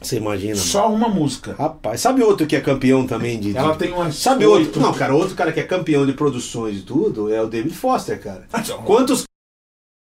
[0.00, 0.66] Você imagina, mano.
[0.66, 1.54] Só uma música.
[1.58, 3.52] Rapaz, sabe outro que é campeão também de.
[3.52, 4.14] de- Ela tem umas.
[4.16, 4.66] Sabe oito.
[4.68, 4.80] outro?
[4.80, 8.20] Não, cara, outro cara que é campeão de produções e tudo é o David Foster,
[8.20, 8.46] cara.
[8.58, 9.24] Então, Quantos.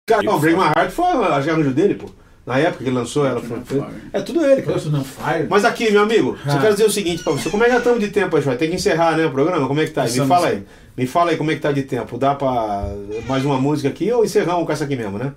[0.09, 2.07] Cara, não, o Break My Heart foi a arranjo dele, pô.
[2.45, 3.41] Na época que lançou ela.
[3.41, 4.77] Foi, foi- É tudo ele, cara.
[4.79, 5.47] On Fire.
[5.51, 6.59] Mas aqui, meu amigo, Ah.
[6.59, 7.51] quero dizer o seguinte pra você.
[7.51, 8.57] Como é que estamos de tempo aí, João?
[8.57, 9.67] Tem que encerrar, né, o programa?
[9.67, 10.03] Como é que tá?
[10.05, 10.21] aí?
[10.21, 10.63] Me fala aí.
[10.97, 12.17] Me fala aí como é que tá de tempo.
[12.17, 12.85] Dá pra
[13.27, 15.33] mais uma música aqui ou encerramos com essa aqui mesmo, né?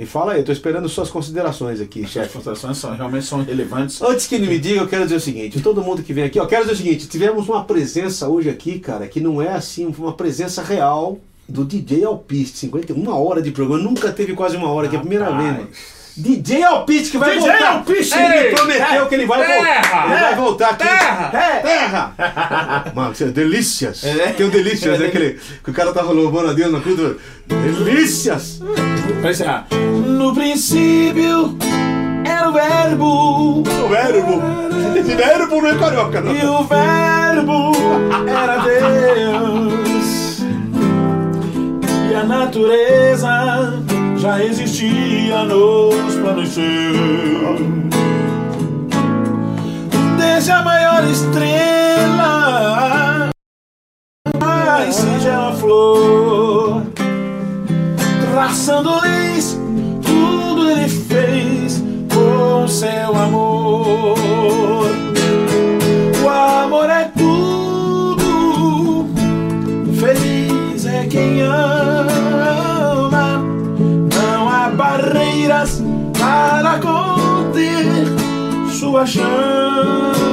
[0.00, 2.32] Me fala aí, eu tô esperando suas considerações aqui, As chefe.
[2.32, 4.00] considerações são, realmente são relevantes.
[4.00, 6.40] Antes que ele me diga, eu quero dizer o seguinte: todo mundo que vem aqui,
[6.40, 9.94] ó, quero dizer o seguinte: tivemos uma presença hoje aqui, cara, que não é assim,
[9.98, 12.56] uma presença real do DJ Alpiste.
[12.60, 15.68] 51 hora de programa, nunca teve quase uma hora, que é a primeira vez, mano.
[16.16, 17.72] DJ Alpiste que vai DJ voltar.
[17.76, 18.18] Alpiste!
[18.18, 19.82] Ele prometeu que ele vai voltar.
[19.82, 20.04] terra!
[20.06, 20.84] Ele vai voltar aqui.
[20.84, 21.30] Terra!
[21.34, 22.92] É, terra!
[22.94, 24.04] Mano, isso é delícias.
[24.04, 24.32] É.
[24.32, 25.06] Tem um delícias, né?
[25.06, 27.16] Aquele, que o cara tava louvando a Deus na cruz.
[27.46, 28.60] Delícias!
[29.20, 29.66] Pra encerrar.
[30.20, 31.56] No princípio
[32.26, 33.60] era o verbo.
[33.62, 34.42] O verbo.
[34.94, 36.34] Esse verbo não é carioca, não.
[36.34, 37.72] E o verbo
[38.28, 40.40] era Deus.
[42.10, 43.82] E a natureza
[44.18, 46.54] já existia nos planos.
[50.18, 52.50] Desde a maior estrela,
[54.38, 56.82] mais singela flor,
[58.34, 59.19] traçando leis,
[62.80, 64.16] seu amor.
[66.24, 69.06] O amor é tudo,
[70.00, 73.44] feliz é quem ama.
[74.14, 75.82] Não há barreiras
[76.18, 78.06] para conter
[78.70, 80.29] sua chama.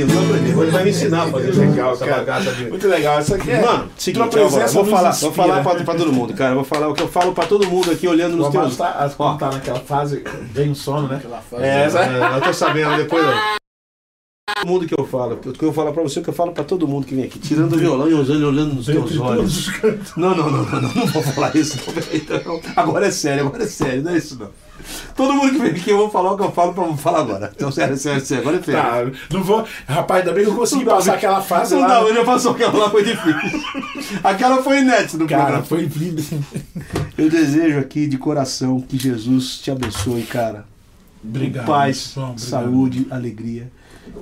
[0.00, 3.20] Ele vai me ensinar a fazer Legal, essa bagaça de- Muito legal.
[3.20, 3.60] Isso aqui é.
[3.60, 6.54] Mano, seguinte, tua presença vou falar, vou falar pra, pra todo mundo, cara.
[6.54, 8.76] Vou falar o que eu falo pra todo mundo aqui olhando nos teus.
[8.76, 10.22] tá, as- quando tá naquela fase,
[10.52, 11.16] vem o sono, né?
[11.16, 11.62] Aquela fase.
[11.64, 13.24] É, essa- É, eu tô sabendo depois.
[14.60, 16.52] Todo mundo que eu falo, o que eu falo pra você, o que eu falo
[16.52, 19.20] pra todo mundo que vem aqui, tirando o violão e olhando, olhando nos Dentro teus
[19.20, 19.70] olhos.
[20.16, 21.76] Não, não, não, não, não, não vou falar isso.
[22.44, 22.60] Não, não.
[22.76, 24.48] Agora é sério, agora é sério, não é isso não.
[25.16, 27.20] Todo mundo que vem aqui, eu vou falar o que eu falo pra vou falar
[27.20, 27.52] agora.
[27.54, 29.10] Então, sério, sério, sério, agora é sério.
[29.12, 29.64] Tá, não vou.
[29.86, 31.16] Rapaz, ainda bem que eu consegui Não dá, passar né?
[31.16, 31.88] aquela fase Não lá.
[31.88, 33.60] dá, hoje eu passou aquela lá, foi difícil.
[34.22, 35.64] Aquela foi inédita no Cara, programa.
[35.64, 35.90] foi.
[37.18, 40.64] Eu desejo aqui de coração que Jesus te abençoe, cara.
[41.24, 41.66] Obrigado.
[41.66, 42.38] Paz, obrigado.
[42.40, 43.70] saúde, alegria.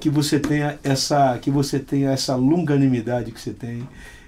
[0.01, 3.87] Que você tenha essa, que você tenha essa longanimidade que você tem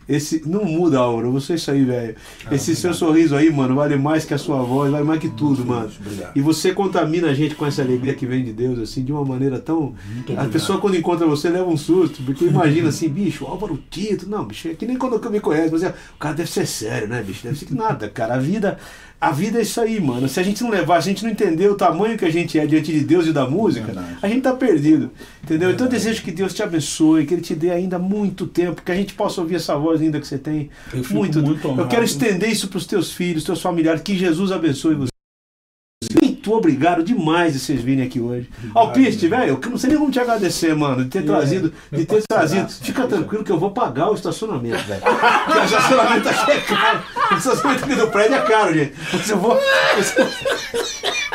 [0.09, 1.32] Esse, não muda, Auro.
[1.32, 2.14] Você é isso aí, velho.
[2.50, 5.64] Esse seu sorriso aí, mano, vale mais que a sua voz, vale mais que tudo,
[5.64, 5.90] mano.
[6.00, 6.36] obrigado.
[6.36, 9.24] E você contamina a gente com essa alegria que vem de Deus, assim, de uma
[9.24, 9.94] maneira tão.
[10.16, 10.50] A obrigado.
[10.50, 14.28] pessoa, quando encontra você, leva um susto, porque imagina assim, bicho, Álvaro Tito.
[14.28, 15.70] Não, bicho, é que nem quando me conhece.
[15.70, 17.42] Você, o cara deve ser sério, né, bicho?
[17.42, 18.34] Deve ser que nada, cara.
[18.34, 18.78] A vida.
[19.18, 20.28] A vida é isso aí, mano.
[20.28, 22.58] Se a gente não levar, se a gente não entender o tamanho que a gente
[22.58, 24.18] é diante de Deus e da música, Verdade.
[24.20, 25.10] a gente tá perdido.
[25.42, 25.70] Entendeu?
[25.70, 28.92] Então eu desejo que Deus te abençoe, que Ele te dê ainda muito tempo, que
[28.92, 30.68] a gente possa ouvir essa voz linda que você tem.
[30.92, 31.40] Eu muito.
[31.40, 31.88] muito eu honrado.
[31.88, 34.02] quero estender isso para os teus filhos, teus familiares.
[34.02, 35.15] Que Jesus abençoe você.
[36.47, 38.49] Muito obrigado demais de vocês virem aqui hoje.
[38.72, 42.22] Alpiste, velho, eu não sei nem como te agradecer, mano, de ter trazido, de ter
[42.22, 42.68] trazido.
[42.70, 45.03] Fica tranquilo que eu vou pagar o estacionamento, velho.
[45.44, 47.03] Porque o estacionamento aqui é caro.
[47.32, 48.94] O estacionamento aqui do prédio é caro, gente.
[49.12, 49.59] Mas eu vou.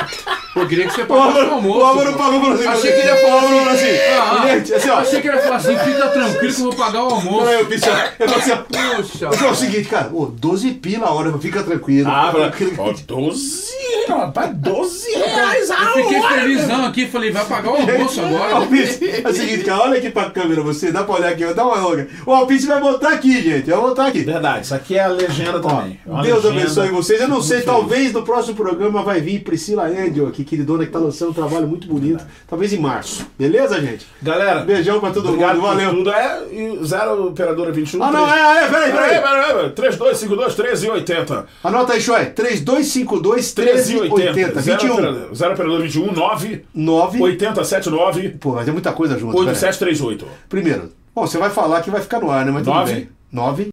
[0.54, 1.80] Eu queria que você O pagasse o almoço.
[1.80, 2.68] o Álvaro pagou pra você.
[2.68, 3.88] Achei que ele ia falar O Álvaro falou assim.
[4.20, 4.96] Ah, gente, assim, ó.
[4.98, 7.48] Achei que ele ia falar assim, fica tranquilo que eu vou pagar o almoço.
[7.58, 7.88] Alpiste,
[8.20, 8.58] eu falei assim, ó.
[8.58, 9.26] Poxa.
[9.26, 12.10] Eu falei o seguinte, cara, ô, 12 pila a hora, fica tranquilo.
[12.12, 12.74] Ah, tranquilo.
[12.80, 13.72] ó, 12,
[14.10, 16.42] rapaz, 12 reais a Eu fiquei hora.
[16.42, 18.56] felizão aqui, falei, vai pagar o almoço agora.
[18.56, 21.66] Alpiste, é o seguinte, cara, olha aqui pra câmera você, dá pra olhar aqui, dá
[21.66, 22.10] uma olhada.
[22.26, 24.20] O Alpiste vai botar aqui, gente, vai botar aqui.
[24.20, 25.98] Verdade, isso aqui é a legenda também.
[26.06, 26.62] É uma Deus legenda.
[26.62, 27.22] abençoe vocês.
[27.22, 31.00] Eu não sei, talvez no próximo programa vai vir Priscila Angel aqui, queridona, que tá
[31.00, 32.26] lançando um trabalho muito bonito.
[32.48, 33.26] Talvez em março.
[33.38, 34.06] Beleza, gente?
[34.22, 35.90] Galera, Beijão pra todo obrigado mundo, valeu.
[35.96, 36.12] tudo.
[36.12, 38.04] É, e zero operadora 21.
[38.04, 39.22] Ah, não, é, é, peraí, Peraí, peraí.
[39.22, 39.70] peraí, peraí.
[39.72, 41.46] 3252 1380.
[41.64, 42.26] Anota aí, Xoé.
[42.26, 44.34] 3252 1380.
[44.34, 44.62] 1380.
[44.62, 44.96] 21.
[44.96, 47.22] 0 0 operadora 21 9 9.
[47.22, 49.34] 8079 Pô, mas é muita coisa junto.
[49.34, 49.48] peraí.
[49.50, 50.26] 8738.
[50.50, 52.52] Primeiro, bom, você vai falar que vai ficar no ar, né?
[52.52, 52.94] Mas tudo Nove.
[52.94, 53.10] bem.
[53.32, 53.68] 9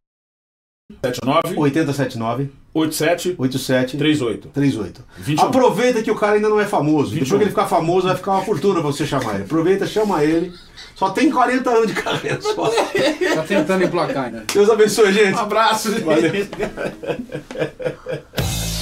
[1.04, 4.49] 79 8079 87 87 38.
[4.49, 5.05] 38.
[5.18, 5.45] 21.
[5.45, 7.11] Aproveita que o cara ainda não é famoso.
[7.11, 7.39] Depois 21.
[7.39, 9.45] que ele ficar famoso, vai ficar uma fortuna pra você chamar ele.
[9.45, 10.53] Aproveita, chama ele.
[10.95, 12.41] Só tem 40 anos de carreira.
[12.41, 12.70] Só.
[13.35, 14.45] Tá tentando emplacar ainda.
[14.53, 15.37] Deus abençoe, gente.
[15.37, 15.93] Um abraço.
[16.05, 16.33] Valeu.